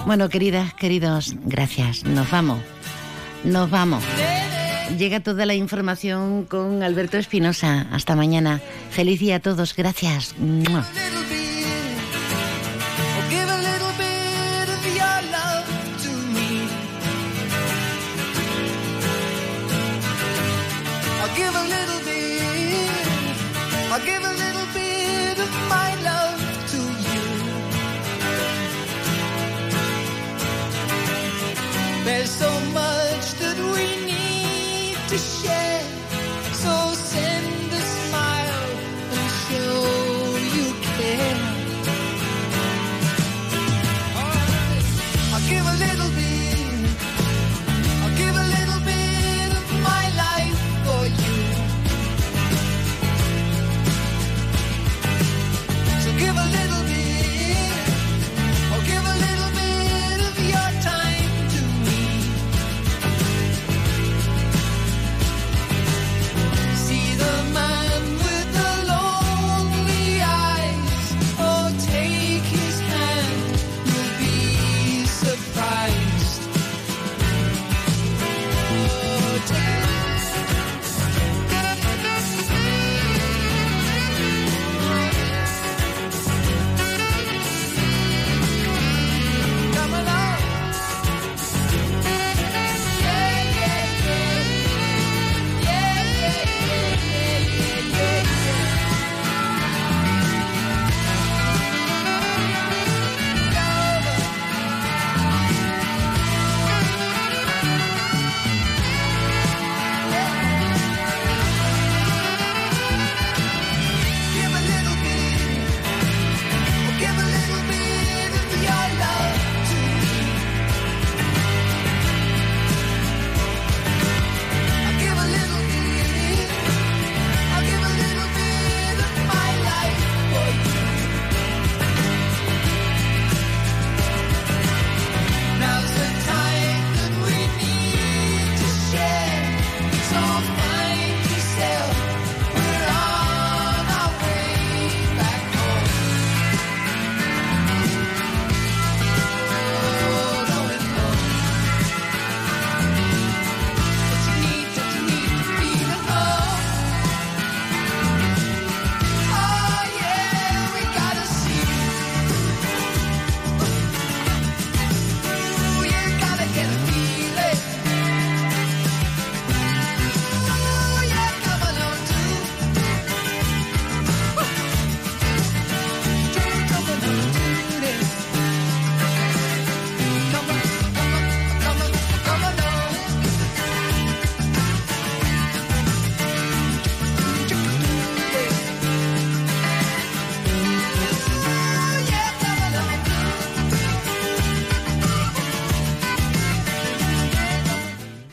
[0.06, 2.04] Bueno, queridas, queridos, gracias.
[2.04, 2.60] Nos vamos.
[3.42, 4.04] Nos vamos.
[4.98, 7.86] Llega toda la información con Alberto Espinosa.
[7.90, 8.60] Hasta mañana.
[8.90, 9.74] Feliz día a todos.
[9.74, 10.34] Gracias.
[35.14, 35.93] To share.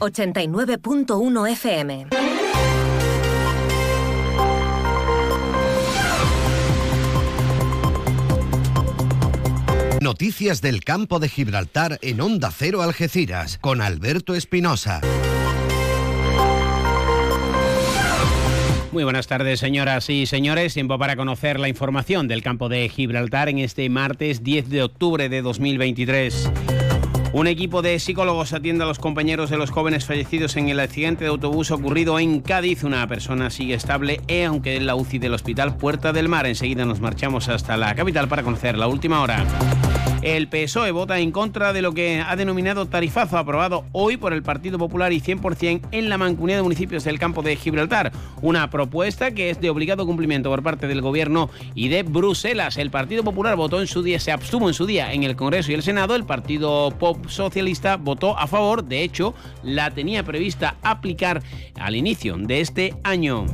[0.01, 2.07] 89.1 FM.
[10.01, 15.01] Noticias del campo de Gibraltar en Onda Cero Algeciras con Alberto Espinosa.
[18.91, 20.73] Muy buenas tardes, señoras y señores.
[20.73, 25.29] Tiempo para conocer la información del campo de Gibraltar en este martes 10 de octubre
[25.29, 26.80] de 2023.
[27.33, 31.23] Un equipo de psicólogos atiende a los compañeros de los jóvenes fallecidos en el accidente
[31.23, 32.83] de autobús ocurrido en Cádiz.
[32.83, 36.45] Una persona sigue estable, e aunque en la UCI del Hospital Puerta del Mar.
[36.45, 39.45] Enseguida nos marchamos hasta la capital para conocer la última hora.
[40.21, 44.43] El PSOE vota en contra de lo que ha denominado tarifazo aprobado hoy por el
[44.43, 48.11] Partido Popular y 100% en la Mancomunidad de Municipios del Campo de Gibraltar.
[48.43, 52.77] Una propuesta que es de obligado cumplimiento por parte del Gobierno y de Bruselas.
[52.77, 55.71] El Partido Popular votó en su día, se abstuvo en su día en el Congreso
[55.71, 56.15] y el Senado.
[56.15, 58.83] El Partido Pop Socialista votó a favor.
[58.83, 59.33] De hecho,
[59.63, 61.41] la tenía prevista aplicar
[61.79, 63.47] al inicio de este año.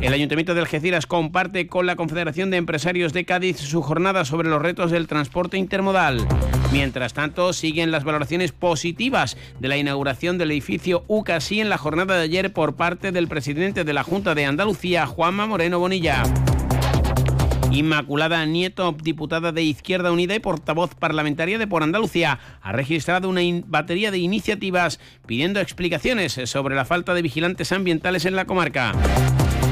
[0.00, 4.48] El Ayuntamiento de Algeciras comparte con la Confederación de Empresarios de Cádiz su jornada sobre
[4.48, 6.26] los retos del transporte intermodal.
[6.70, 12.16] Mientras tanto, siguen las valoraciones positivas de la inauguración del edificio UCASI en la jornada
[12.16, 16.24] de ayer por parte del presidente de la Junta de Andalucía, Juanma Moreno Bonilla.
[17.70, 23.40] Inmaculada Nieto, diputada de Izquierda Unida y portavoz parlamentaria de Por Andalucía, ha registrado una
[23.66, 28.92] batería de iniciativas pidiendo explicaciones sobre la falta de vigilantes ambientales en la comarca.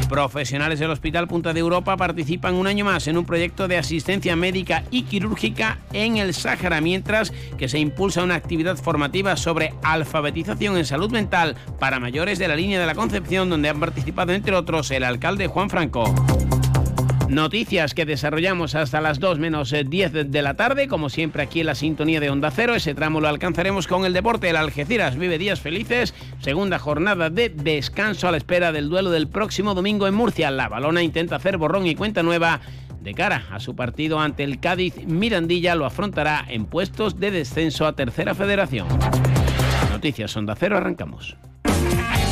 [0.09, 4.37] Profesionales del Hospital Punta de Europa participan un año más en un proyecto de asistencia
[4.37, 10.77] médica y quirúrgica en el Sáhara, mientras que se impulsa una actividad formativa sobre alfabetización
[10.77, 14.55] en salud mental para mayores de la línea de la Concepción, donde han participado, entre
[14.55, 16.15] otros, el alcalde Juan Franco.
[17.35, 21.67] Noticias que desarrollamos hasta las 2 menos 10 de la tarde, como siempre aquí en
[21.67, 22.77] la sintonía de Onda Cero.
[22.77, 24.51] Ese tramo lo alcanzaremos con el deporte.
[24.51, 26.15] El Algeciras vive días felices.
[26.39, 30.53] Segunda jornada de descanso a la espera del duelo del próximo domingo en Murcia.
[30.53, 32.61] La balona intenta hacer borrón y cuenta nueva.
[33.03, 37.85] De cara a su partido ante el Cádiz, Mirandilla lo afrontará en puestos de descenso
[37.85, 38.87] a Tercera Federación.
[39.91, 41.37] Noticias Onda Cero, arrancamos.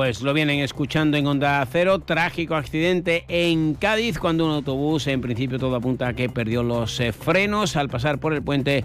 [0.00, 1.98] Pues lo vienen escuchando en Onda Cero.
[1.98, 6.98] Trágico accidente en Cádiz cuando un autobús, en principio todo apunta a que perdió los
[7.00, 8.82] eh, frenos al pasar por el puente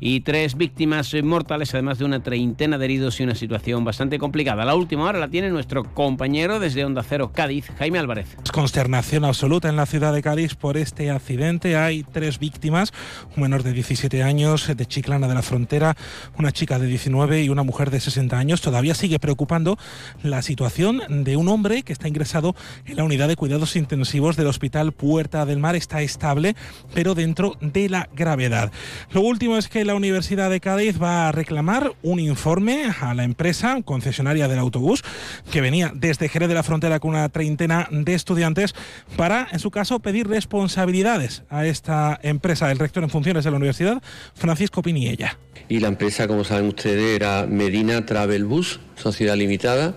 [0.00, 4.64] y tres víctimas mortales, además de una treintena de heridos y una situación bastante complicada.
[4.64, 8.36] La última hora la tiene nuestro compañero desde Onda Cero Cádiz, Jaime Álvarez.
[8.52, 11.76] Consternación absoluta en la ciudad de Cádiz por este accidente.
[11.76, 12.92] Hay tres víctimas,
[13.36, 15.96] un menor de 17 años de Chiclana de la Frontera,
[16.38, 18.60] una chica de 19 y una mujer de 60 años.
[18.60, 19.78] Todavía sigue preocupando
[20.22, 22.54] la situación de un hombre que está ingresado
[22.84, 25.76] en la unidad de cuidados intensivos del Hospital Puerta del Mar.
[25.76, 26.54] Está estable,
[26.94, 28.70] pero dentro de la gravedad.
[29.12, 33.22] Lo último es que la Universidad de Cádiz va a reclamar un informe a la
[33.22, 35.04] empresa concesionaria del autobús
[35.50, 38.74] que venía desde Jerez de la Frontera con una treintena de estudiantes
[39.16, 42.70] para, en su caso, pedir responsabilidades a esta empresa.
[42.72, 44.02] El rector en funciones de la universidad,
[44.34, 45.38] Francisco Piniella.
[45.68, 49.94] Y la empresa, como saben ustedes, era Medina Travel Bus, Sociedad Limitada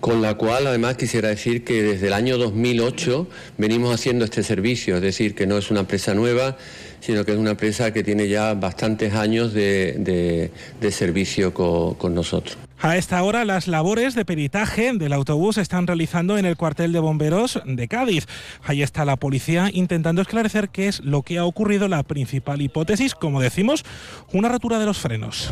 [0.00, 3.28] con la cual además quisiera decir que desde el año 2008
[3.58, 6.56] venimos haciendo este servicio, es decir, que no es una empresa nueva,
[7.00, 10.50] sino que es una empresa que tiene ya bastantes años de,
[10.90, 12.65] servicio con nosotros.
[12.80, 16.92] A esta hora las labores de peritaje del autobús se están realizando en el cuartel
[16.92, 18.26] de bomberos de Cádiz.
[18.62, 21.88] Ahí está la policía intentando esclarecer qué es lo que ha ocurrido.
[21.88, 23.84] La principal hipótesis, como decimos,
[24.32, 25.50] una rotura de los frenos.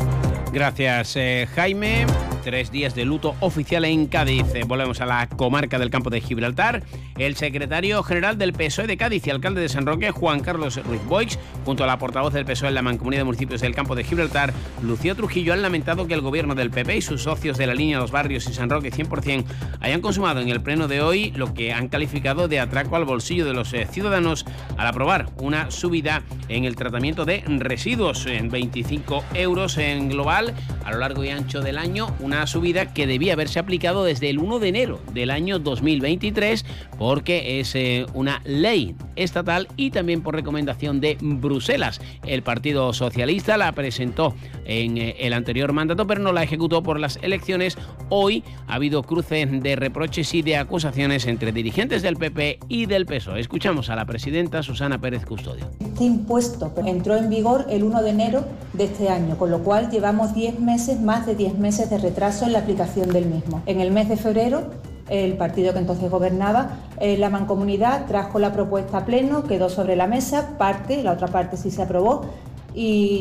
[0.53, 2.05] Gracias, eh, Jaime.
[2.43, 4.45] Tres días de luto oficial en Cádiz.
[4.53, 6.83] Eh, volvemos a la comarca del campo de Gibraltar.
[7.17, 11.03] El secretario general del PSOE de Cádiz y alcalde de San Roque, Juan Carlos Ruiz
[11.05, 14.03] Boix, junto a la portavoz del PSOE en la Mancomunidad de Municipios del campo de
[14.03, 14.53] Gibraltar,
[14.83, 17.97] Lucio Trujillo, han lamentado que el gobierno del PP y sus socios de la línea
[17.97, 19.45] Los Barrios y San Roque 100%
[19.79, 23.45] hayan consumado en el pleno de hoy lo que han calificado de atraco al bolsillo
[23.45, 29.23] de los eh, ciudadanos al aprobar una subida en el tratamiento de residuos en 25
[29.33, 33.59] euros en global a lo largo y ancho del año, una subida que debía haberse
[33.59, 36.65] aplicado desde el 1 de enero del año 2023
[36.99, 42.01] porque es eh, una ley estatal y también por recomendación de Bruselas.
[42.25, 44.35] El Partido Socialista la presentó
[44.65, 47.77] en eh, el anterior mandato, pero no la ejecutó por elecciones.
[48.09, 53.05] Hoy ha habido cruce de reproches y de acusaciones entre dirigentes del PP y del
[53.05, 53.39] PSOE.
[53.39, 55.69] Escuchamos a la presidenta Susana Pérez Custodio.
[55.79, 59.89] Este impuesto entró en vigor el 1 de enero de este año, con lo cual
[59.89, 63.61] llevamos 10 meses, más de 10 meses de retraso en la aplicación del mismo.
[63.65, 64.69] En el mes de febrero
[65.09, 69.95] el partido que entonces gobernaba, eh, la mancomunidad trajo la propuesta a pleno, quedó sobre
[69.95, 72.25] la mesa, parte, la otra parte sí se aprobó,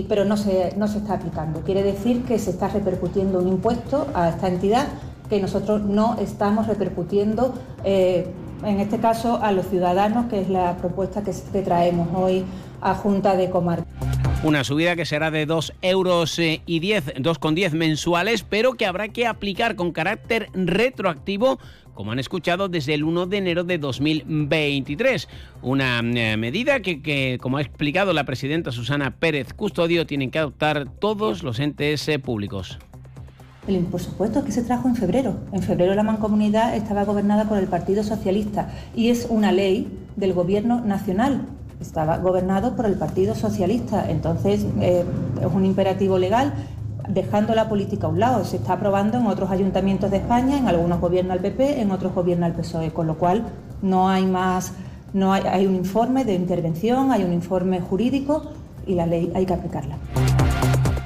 [0.08, 1.60] pero no se, no se está aplicando.
[1.60, 4.86] Quiere decir que se está repercutiendo un impuesto a esta entidad
[5.28, 7.54] que nosotros no estamos repercutiendo,
[7.84, 8.26] eh,
[8.64, 12.44] en este caso, a los ciudadanos, que es la propuesta que traemos hoy
[12.80, 14.13] a Junta de Comarca.
[14.44, 19.08] Una subida que será de 2 euros eh, y 10, 2,10 mensuales, pero que habrá
[19.08, 21.58] que aplicar con carácter retroactivo
[21.94, 25.28] como han escuchado, desde el 1 de enero de 2023.
[25.62, 30.90] Una eh, medida que, como ha explicado la presidenta Susana Pérez Custodio, tienen que adoptar
[30.98, 32.78] todos los entes eh, públicos.
[33.66, 35.38] El impuesto que se trajo en febrero.
[35.52, 40.34] En febrero la mancomunidad estaba gobernada por el Partido Socialista y es una ley del
[40.34, 41.46] Gobierno Nacional
[41.80, 44.10] estaba gobernado por el Partido Socialista.
[44.10, 45.04] Entonces, eh,
[45.40, 46.54] es un imperativo legal
[47.08, 48.44] dejando la política a un lado.
[48.44, 52.14] Se está aprobando en otros ayuntamientos de España, en algunos gobierna el PP, en otros
[52.14, 53.44] gobierna el PSOE, con lo cual
[53.82, 54.72] no hay más,
[55.12, 58.42] no hay, hay un informe de intervención, hay un informe jurídico
[58.86, 59.96] y la ley hay que aplicarla.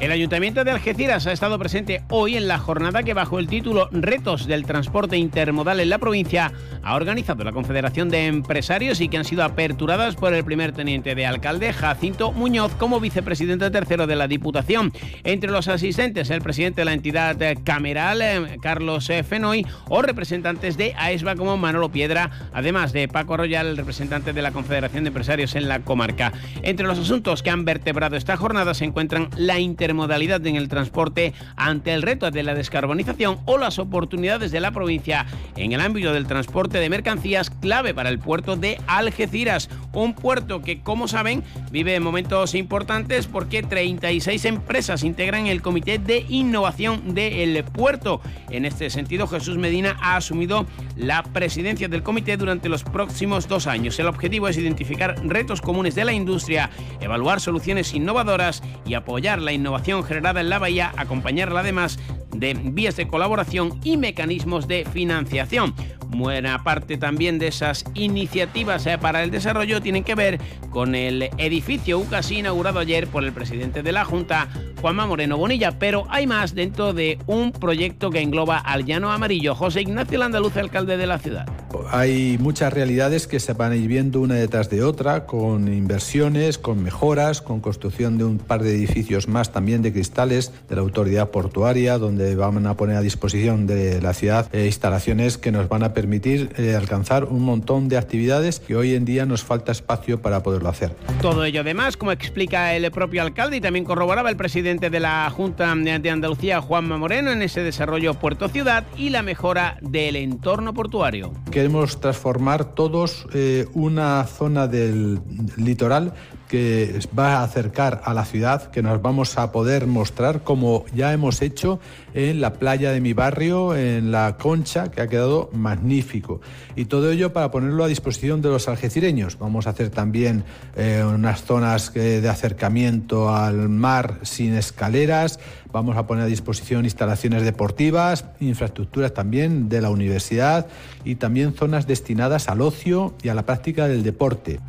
[0.01, 3.89] El Ayuntamiento de Algeciras ha estado presente hoy en la jornada que bajo el título
[3.91, 6.53] Retos del transporte intermodal en la provincia
[6.85, 11.17] ha organizado la Confederación de Empresarios y que han sido aperturadas por el primer teniente
[11.17, 14.93] de alcalde Jacinto Muñoz como vicepresidente tercero de la Diputación.
[15.25, 20.77] Entre los asistentes el presidente de la entidad cameral eh, Carlos eh, Fenoy o representantes
[20.77, 25.09] de AESBA como Manolo Piedra, además de Paco Royal, el representante de la Confederación de
[25.09, 26.33] Empresarios en la comarca.
[26.63, 30.69] Entre los asuntos que han vertebrado esta jornada se encuentran la inter modalidad en el
[30.69, 35.81] transporte ante el reto de la descarbonización o las oportunidades de la provincia en el
[35.81, 41.09] ámbito del transporte de mercancías clave para el puerto de Algeciras, un puerto que como
[41.09, 48.21] saben vive momentos importantes porque 36 empresas integran el comité de innovación del puerto.
[48.51, 50.67] En este sentido Jesús Medina ha asumido
[50.97, 53.99] la presidencia del comité durante los próximos dos años.
[53.99, 56.71] El objetivo es identificar retos comunes de la industria,
[57.01, 61.99] evaluar soluciones innovadoras y apoyar la innovación generada en la bahía, acompañarla además
[62.35, 65.75] de vías de colaboración y mecanismos de financiación.
[66.11, 70.41] Buena parte también de esas iniciativas eh, para el desarrollo tienen que ver
[70.71, 74.49] con el edificio UCASI inaugurado ayer por el presidente de la Junta,
[74.81, 79.55] Juanma Moreno Bonilla, pero hay más dentro de un proyecto que engloba al Llano Amarillo.
[79.55, 81.47] José Ignacio Landaluz, alcalde de la ciudad.
[81.91, 86.59] Hay muchas realidades que se van a ir viendo una detrás de otra, con inversiones,
[86.59, 90.83] con mejoras, con construcción de un par de edificios más también de cristales de la
[90.83, 95.69] autoridad portuaria, donde van a poner a disposición de la ciudad eh, instalaciones que nos
[95.69, 99.73] van a permitir eh, alcanzar un montón de actividades que hoy en día nos falta
[99.73, 100.95] espacio para poderlo hacer.
[101.21, 105.31] Todo ello además, como explica el propio alcalde y también corroboraba el presidente de la
[105.31, 111.33] Junta de Andalucía, Juanma Moreno, en ese desarrollo puerto-ciudad y la mejora del entorno portuario.
[111.51, 115.21] Queremos transformar todos eh, una zona del
[115.57, 116.15] litoral
[116.49, 121.13] que va a acercar a la ciudad, que nos vamos a poder mostrar como ya
[121.13, 121.79] hemos hecho
[122.15, 126.41] en la playa de mi barrio, en la Concha, que ha quedado magnífico.
[126.75, 129.39] Y todo ello para ponerlo a disposición de los algecireños.
[129.39, 130.45] Vamos a hacer también
[130.77, 135.39] eh, unas zonas eh, de acercamiento al mar sin escaleras,
[135.73, 140.67] vamos a poner a disposición instalaciones deportivas, infraestructuras también de la universidad
[141.05, 144.61] y también zonas destinadas al ocio y a la práctica del deporte.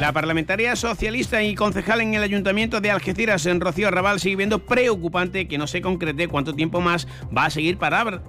[0.00, 4.58] La parlamentaria socialista y concejal en el Ayuntamiento de Algeciras, en Rocío Arrabal, sigue viendo
[4.58, 8.20] preocupante que no se concrete cuánto tiempo más va a seguir parada,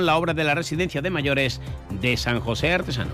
[0.00, 1.60] la obra de la residencia de mayores
[2.00, 3.10] de San José Artesano.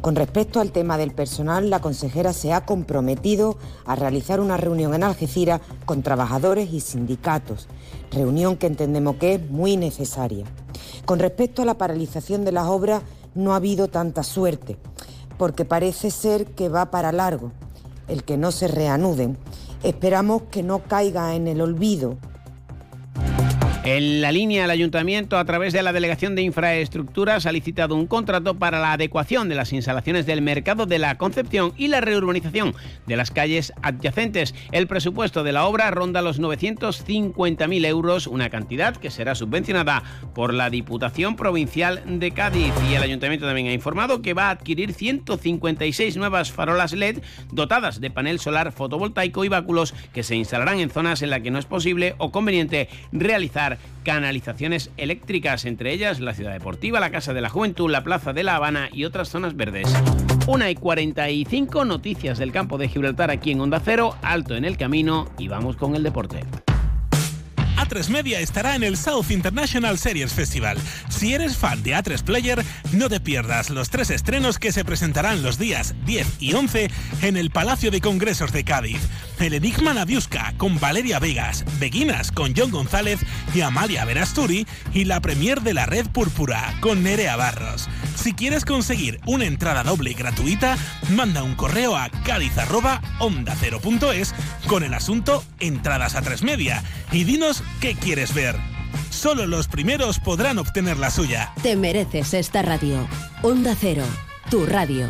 [0.00, 4.92] Con respecto al tema del personal, la consejera se ha comprometido a realizar una reunión
[4.92, 7.68] en Algeciras con trabajadores y sindicatos,
[8.10, 10.46] reunión que entendemos que es muy necesaria.
[11.04, 13.02] Con respecto a la paralización de las obras,
[13.36, 14.78] no ha habido tanta suerte
[15.38, 17.52] porque parece ser que va para largo,
[18.08, 19.38] el que no se reanuden.
[19.82, 22.16] Esperamos que no caiga en el olvido
[23.86, 28.06] En la línea, el ayuntamiento, a través de la Delegación de Infraestructuras, ha licitado un
[28.06, 32.74] contrato para la adecuación de las instalaciones del mercado de la Concepción y la reurbanización
[33.06, 34.54] de las calles adyacentes.
[34.72, 40.02] El presupuesto de la obra ronda los 950.000 euros, una cantidad que será subvencionada
[40.34, 42.72] por la Diputación Provincial de Cádiz.
[42.90, 47.18] Y el ayuntamiento también ha informado que va a adquirir 156 nuevas farolas LED
[47.52, 51.50] dotadas de panel solar fotovoltaico y báculos que se instalarán en zonas en las que
[51.50, 57.34] no es posible o conveniente realizar canalizaciones eléctricas, entre ellas la Ciudad Deportiva, la Casa
[57.34, 59.92] de la Juventud, la Plaza de La Habana y otras zonas verdes.
[60.46, 64.76] Una y 45 noticias del campo de Gibraltar aquí en Onda Cero, alto en el
[64.76, 66.40] camino y vamos con el deporte.
[67.76, 70.78] A3 Media estará en el South International Series Festival.
[71.08, 75.42] Si eres fan de A3 Player, no te pierdas los tres estrenos que se presentarán
[75.42, 76.90] los días 10 y 11
[77.22, 79.00] en el Palacio de Congresos de Cádiz.
[79.38, 83.20] El Enigma Nadiuska con Valeria Vegas, Beguinas con John González
[83.54, 87.88] y Amalia Verasturi y la premier de la Red Púrpura con Nerea Barros.
[88.14, 90.78] Si quieres conseguir una entrada doble gratuita,
[91.10, 94.34] manda un correo a cádiz@onda0.es
[94.66, 96.82] con el asunto Entradas a 3 Media
[97.12, 98.56] y dinos qué quieres ver.
[99.10, 101.52] Solo los primeros podrán obtener la suya.
[101.62, 103.06] Te mereces esta radio.
[103.42, 104.04] Onda Cero,
[104.50, 105.08] tu radio.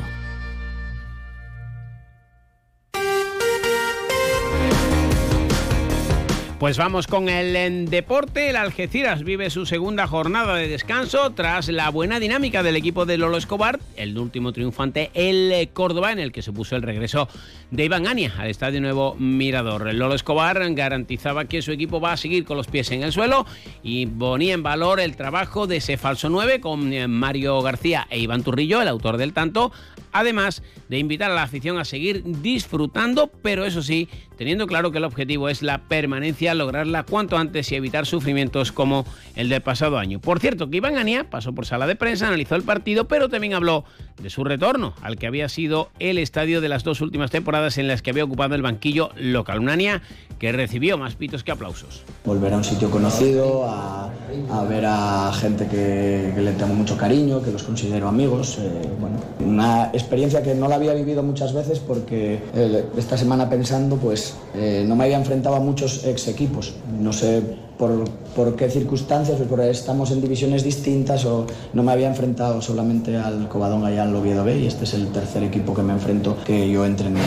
[6.65, 8.49] Pues vamos con el en deporte.
[8.49, 13.19] El Algeciras vive su segunda jornada de descanso tras la buena dinámica del equipo de
[13.19, 17.29] Lolo Escobar, el último triunfante, el Córdoba, en el que se puso el regreso
[17.71, 19.93] de Iván Ania al Estadio Nuevo Mirador.
[19.93, 23.45] Lolo Escobar garantizaba que su equipo va a seguir con los pies en el suelo
[23.83, 28.21] y ponía en valor el trabajo de ese falso 9 con eh, Mario García e
[28.21, 29.71] Iván Turrillo, el autor del tanto,
[30.13, 30.63] además
[30.95, 34.09] de invitar a la afición a seguir disfrutando, pero eso sí,
[34.39, 39.05] teniendo claro que el objetivo es la permanencia, lograrla cuanto antes y evitar sufrimientos como
[39.35, 40.21] el del pasado año.
[40.21, 43.55] Por cierto, que Iván Ania pasó por sala de prensa, analizó el partido, pero también
[43.55, 43.85] habló
[44.23, 47.89] de su retorno al que había sido el estadio de las dos últimas temporadas en
[47.89, 49.59] las que había ocupado el banquillo local.
[49.59, 50.01] Un Ania
[50.39, 52.05] que recibió más pitos que aplausos.
[52.25, 54.13] Volver a un sitio conocido, a,
[54.51, 58.59] a ver a gente que, que le tengo mucho cariño, que los considero amigos.
[58.61, 63.49] eh, bueno, una experiencia que no la había vivido muchas veces porque eh, esta semana
[63.49, 66.75] pensando, pues eh, no me había enfrentado a muchos ex equipos.
[67.01, 67.43] No sé
[67.79, 68.05] por,
[68.37, 73.17] por qué circunstancias, pues porque estamos en divisiones distintas o no me había enfrentado solamente
[73.17, 76.37] al Covadonga y al Oviedo B y este es el tercer equipo que me enfrento
[76.45, 77.21] que yo entrené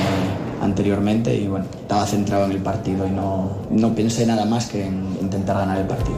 [0.62, 4.86] anteriormente y bueno, estaba centrado en el partido y no, no pensé nada más que
[4.86, 6.18] en intentar ganar el partido.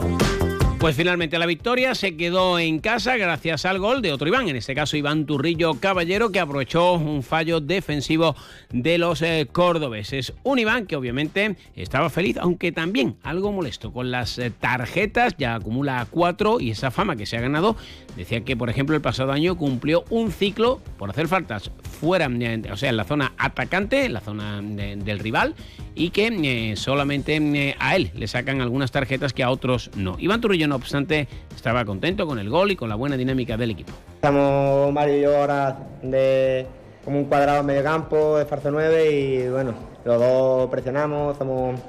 [0.79, 4.55] Pues finalmente la victoria se quedó en casa gracias al gol de otro Iván, en
[4.55, 8.33] este caso Iván Turrillo Caballero, que aprovechó un fallo defensivo
[8.71, 10.31] de los eh, cordobeses.
[10.43, 15.55] Un Iván que obviamente estaba feliz, aunque también algo molesto con las eh, tarjetas, ya
[15.55, 17.75] acumula cuatro y esa fama que se ha ganado.
[18.15, 22.61] Decía que, por ejemplo, el pasado año cumplió un ciclo por hacer faltas fuera, eh,
[22.71, 25.55] o sea, en la zona atacante, en la zona de- del rival,
[25.93, 26.27] y que
[26.71, 30.15] eh, solamente eh, a él le sacan algunas tarjetas que a otros no.
[30.19, 33.71] Iván Turrillo, no obstante, estaba contento con el gol y con la buena dinámica del
[33.71, 33.91] equipo.
[34.15, 36.65] Estamos Mario y yo ahora de
[37.03, 39.73] como un cuadrado medio campo, de farce 9 y bueno,
[40.05, 41.79] los dos presionamos, somos,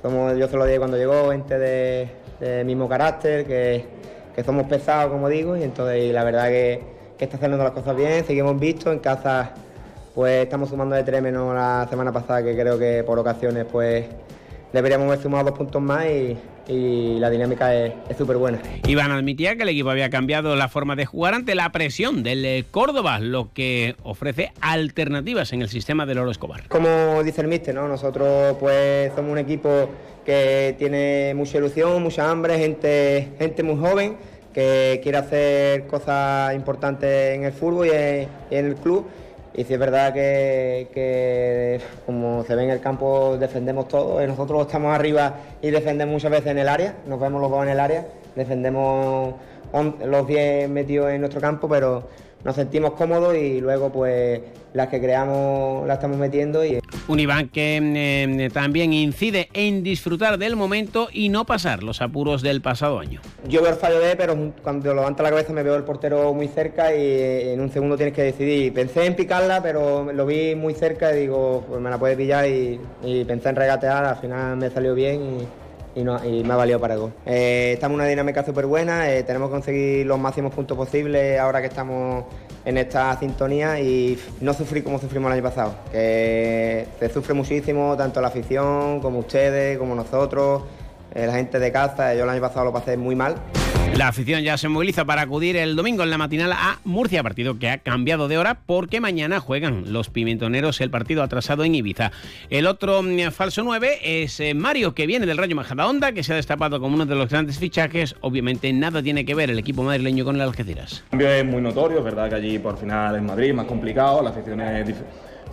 [0.00, 3.84] somos yo se lo dije cuando llegó, gente de, mismo carácter, que,
[4.34, 6.82] que somos pesados como digo, y entonces y la verdad que,
[7.18, 9.52] que está haciendo las cosas bien, seguimos vistos, en casa
[10.14, 14.04] pues estamos sumando de tres menos la semana pasada que creo que por ocasiones pues
[14.72, 16.36] deberíamos haber sumado dos puntos más y,
[16.68, 18.60] y la dinámica es súper buena.
[18.86, 22.44] Iván admitía que el equipo había cambiado la forma de jugar ante la presión del
[22.44, 26.68] eh, Córdoba, lo que ofrece alternativas en el sistema del Oro Escobar.
[26.68, 27.88] Como dice el míster, ¿no?
[27.88, 29.88] Nosotros pues somos un equipo
[30.24, 34.16] que tiene mucha ilusión, mucha hambre, gente, gente muy joven
[34.52, 39.06] que quiere hacer cosas importantes en el fútbol y en, y en el club.
[39.54, 44.26] Y sí es verdad que, que, como se ve en el campo defendemos todo, eh,
[44.26, 47.68] nosotros estamos arriba y defendemos muchas veces en el área, nos vemos los dos en
[47.68, 49.34] el área, defendemos
[50.04, 52.04] los 10 metidos en nuestro campo, pero
[52.44, 54.40] nos sentimos cómodos y luego pues
[54.74, 60.38] las que creamos las estamos metiendo y Un Iván que eh, también incide en disfrutar
[60.38, 63.20] del momento y no pasar los apuros del pasado año.
[63.48, 66.48] yo veo el fallo de, pero cuando levanta la cabeza me veo el portero muy
[66.48, 68.72] cerca y en un segundo tienes que decidir.
[68.72, 72.46] Pensé en picarla, pero lo vi muy cerca y digo, pues me la puede pillar
[72.46, 75.61] y, y pensé en regatear, al final me salió bien y,
[75.94, 77.12] y no- y me ha valido para el gol.
[77.26, 81.38] Eh, estamos en una dinámica súper buena, eh, tenemos que conseguir los máximos puntos posibles
[81.38, 82.24] ahora que estamos
[82.64, 87.96] en esta sintonía y no sufrir como sufrimos el año pasado, que se sufre muchísimo,
[87.96, 90.62] tanto la afición como ustedes, como nosotros.
[91.14, 93.36] Eh, la gente de casa, yo el año pasado lo pasé muy mal.
[93.96, 97.58] La afición ya se moviliza para acudir el domingo en la matinal a Murcia, partido
[97.58, 102.10] que ha cambiado de hora porque mañana juegan los pimentoneros el partido atrasado en Ibiza.
[102.48, 106.32] El otro mm, falso 9 es eh, Mario, que viene del Rayo Majadahonda, que se
[106.32, 108.16] ha destapado como uno de los grandes fichajes.
[108.22, 111.04] Obviamente nada tiene que ver el equipo madrileño con el Algeciras.
[111.04, 114.22] El cambio es muy notorio, es verdad que allí por final en Madrid más complicado,
[114.22, 114.96] la afición es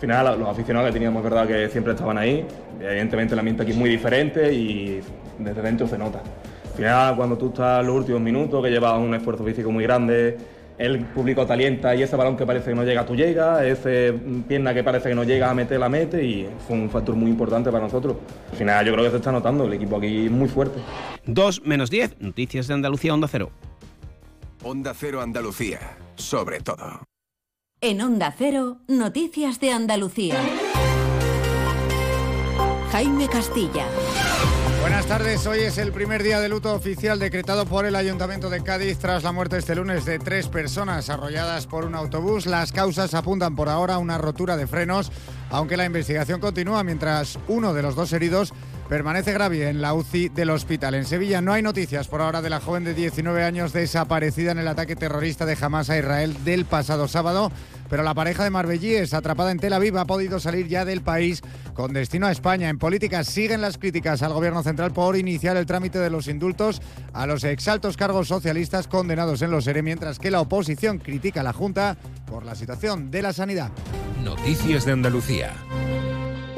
[0.00, 2.42] final los aficionados que teníamos, es verdad que siempre estaban ahí.
[2.80, 5.02] Evidentemente el ambiente aquí es muy diferente y
[5.40, 6.20] desde dentro se nota.
[6.20, 9.84] Al final cuando tú estás en los últimos minutos, que llevas un esfuerzo físico muy
[9.84, 10.38] grande,
[10.78, 14.14] el público te alienta y ese balón que parece que no llega, tú llega, ese
[14.48, 17.30] pierna que parece que no llega a meter, la mete y fue un factor muy
[17.30, 18.16] importante para nosotros.
[18.50, 20.80] Al final yo creo que se está notando, el equipo aquí es muy fuerte.
[21.26, 23.50] 2 menos 10, noticias de Andalucía, Onda Cero.
[24.62, 25.80] Onda Cero Andalucía,
[26.14, 27.02] sobre todo.
[27.82, 30.36] En Onda Cero, Noticias de Andalucía.
[32.90, 33.86] Jaime Castilla.
[34.80, 38.62] Buenas tardes, hoy es el primer día de luto oficial decretado por el Ayuntamiento de
[38.62, 42.46] Cádiz tras la muerte este lunes de tres personas arrolladas por un autobús.
[42.46, 45.12] Las causas apuntan por ahora a una rotura de frenos,
[45.50, 48.54] aunque la investigación continúa mientras uno de los dos heridos
[48.90, 50.96] permanece grave en la UCI del hospital.
[50.96, 54.58] En Sevilla no hay noticias por ahora de la joven de 19 años desaparecida en
[54.58, 57.52] el ataque terrorista de Hamas a Israel del pasado sábado,
[57.88, 61.40] pero la pareja de marbellíes atrapada en Tel Aviv ha podido salir ya del país
[61.72, 62.68] con destino a España.
[62.68, 66.82] En política siguen las críticas al gobierno central por iniciar el trámite de los indultos
[67.12, 71.44] a los exaltos cargos socialistas condenados en los ERE, mientras que la oposición critica a
[71.44, 71.96] la Junta
[72.26, 73.70] por la situación de la sanidad.
[74.24, 75.52] Noticias de Andalucía.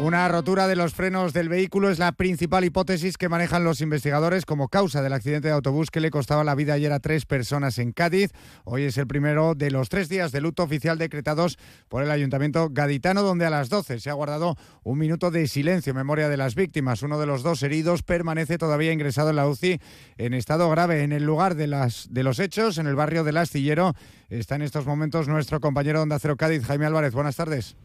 [0.02, 4.44] Una rotura de los frenos del vehículo es la principal hipótesis que manejan los investigadores
[4.44, 7.78] como causa del accidente de autobús que le costaba la vida ayer a tres personas
[7.78, 8.32] en Cádiz.
[8.64, 11.56] Hoy es el primero de los tres días de luto oficial decretados
[11.88, 15.92] por el Ayuntamiento gaditano, donde a las 12 se ha guardado un minuto de silencio
[15.92, 17.04] en memoria de las víctimas.
[17.04, 19.80] Uno de los dos heridos permanece todavía ingresado en la UCI
[20.18, 21.04] en estado grave.
[21.04, 23.94] En el lugar de, las, de los hechos, en el barrio del Astillero,
[24.30, 27.14] está en estos momentos nuestro compañero de Onda Cero Cádiz, Jaime Álvarez.
[27.14, 27.76] Buenas tardes.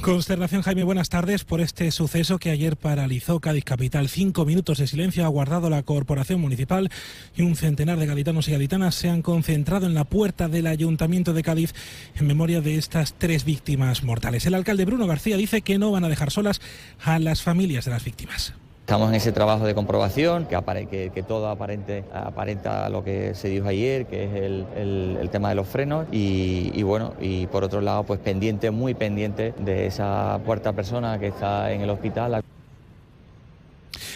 [0.00, 4.08] Consternación, Jaime, buenas tardes por este suceso que ayer paralizó Cádiz Capital.
[4.08, 6.90] Cinco minutos de silencio ha guardado la Corporación Municipal
[7.36, 11.32] y un centenar de gaditanos y gaditanas se han concentrado en la puerta del Ayuntamiento
[11.32, 11.74] de Cádiz
[12.16, 14.46] en memoria de estas tres víctimas mortales.
[14.46, 16.60] El alcalde Bruno García dice que no van a dejar solas
[17.00, 18.54] a las familias de las víctimas.
[18.92, 23.48] Estamos en ese trabajo de comprobación, que, apare- que, todo aparente, aparenta lo que se
[23.48, 27.46] dijo ayer, que es el, el- el tema de los frenos, y, y bueno, y
[27.46, 31.88] por otro lado, pues pendiente, muy pendiente de esa cuarta persona que está en el
[31.88, 32.42] hospital.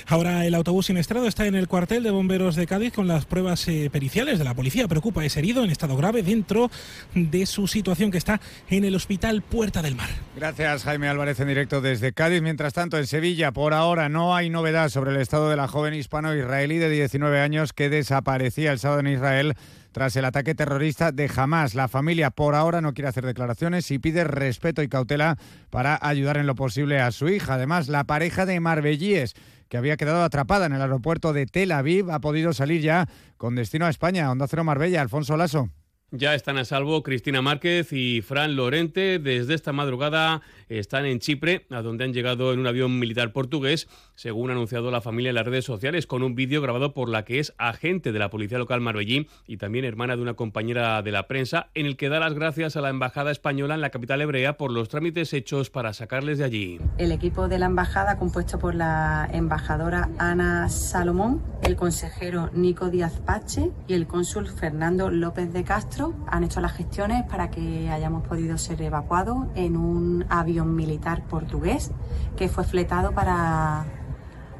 [0.06, 3.66] Ahora el autobús siniestrado está en el cuartel de bomberos de Cádiz con las pruebas
[3.68, 4.88] eh, periciales de la policía.
[4.88, 6.70] Preocupa es herido en estado grave dentro
[7.14, 10.08] de su situación que está en el hospital Puerta del Mar.
[10.36, 12.42] Gracias, Jaime Álvarez, en directo desde Cádiz.
[12.42, 15.94] Mientras tanto, en Sevilla, por ahora no hay novedad sobre el estado de la joven
[15.94, 19.54] hispano-israelí de 19 años que desaparecía el sábado en Israel
[19.96, 21.74] tras el ataque terrorista de Hamas.
[21.74, 25.38] La familia por ahora no quiere hacer declaraciones y pide respeto y cautela
[25.70, 27.54] para ayudar en lo posible a su hija.
[27.54, 29.34] Además, la pareja de Marbellíes,
[29.68, 33.54] que había quedado atrapada en el aeropuerto de Tel Aviv, ha podido salir ya con
[33.54, 34.30] destino a España.
[34.30, 35.68] Onda Cero Marbella, Alfonso Lasso.
[36.12, 39.18] Ya están a salvo Cristina Márquez y Fran Lorente.
[39.18, 43.88] Desde esta madrugada están en Chipre, a donde han llegado en un avión militar portugués,
[44.14, 47.24] según ha anunciado la familia en las redes sociales, con un vídeo grabado por la
[47.24, 51.12] que es agente de la policía local marbellí y también hermana de una compañera de
[51.12, 54.20] la prensa, en el que da las gracias a la embajada española en la capital
[54.20, 56.80] hebrea por los trámites hechos para sacarles de allí.
[56.98, 63.20] El equipo de la embajada, compuesto por la embajadora Ana Salomón, el consejero Nico Díaz
[63.24, 68.26] Pache y el cónsul Fernando López de Castro, han hecho las gestiones para que hayamos
[68.26, 70.24] podido ser evacuados en un
[70.56, 71.90] avión militar portugués
[72.36, 73.84] que fue fletado para,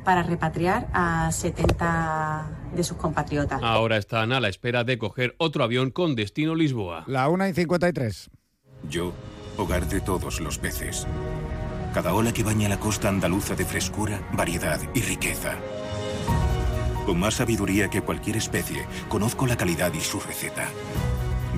[0.05, 3.63] para repatriar a 70 de sus compatriotas.
[3.63, 7.05] Ahora están a la espera de coger otro avión con destino Lisboa.
[7.07, 8.31] La 1 y 53.
[8.91, 9.13] Yo,
[9.57, 11.07] hogar de todos los peces.
[11.95, 15.55] Cada ola que baña la costa andaluza de frescura, variedad y riqueza.
[17.07, 20.69] Con más sabiduría que cualquier especie, conozco la calidad y su receta.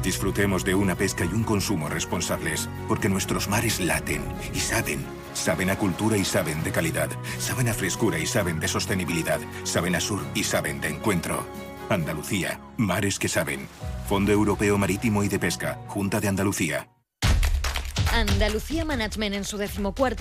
[0.03, 4.23] Disfrutemos de una pesca y un consumo responsables, porque nuestros mares laten
[4.55, 5.05] y saben.
[5.35, 7.11] Saben a cultura y saben de calidad.
[7.39, 9.41] Saben a frescura y saben de sostenibilidad.
[9.65, 11.47] Saben a sur y saben de encuentro.
[11.89, 13.69] Andalucía, mares que saben.
[14.09, 16.89] Fondo Europeo Marítimo y de Pesca, Junta de Andalucía.
[18.13, 20.17] Andalucía Management en su decimocuarta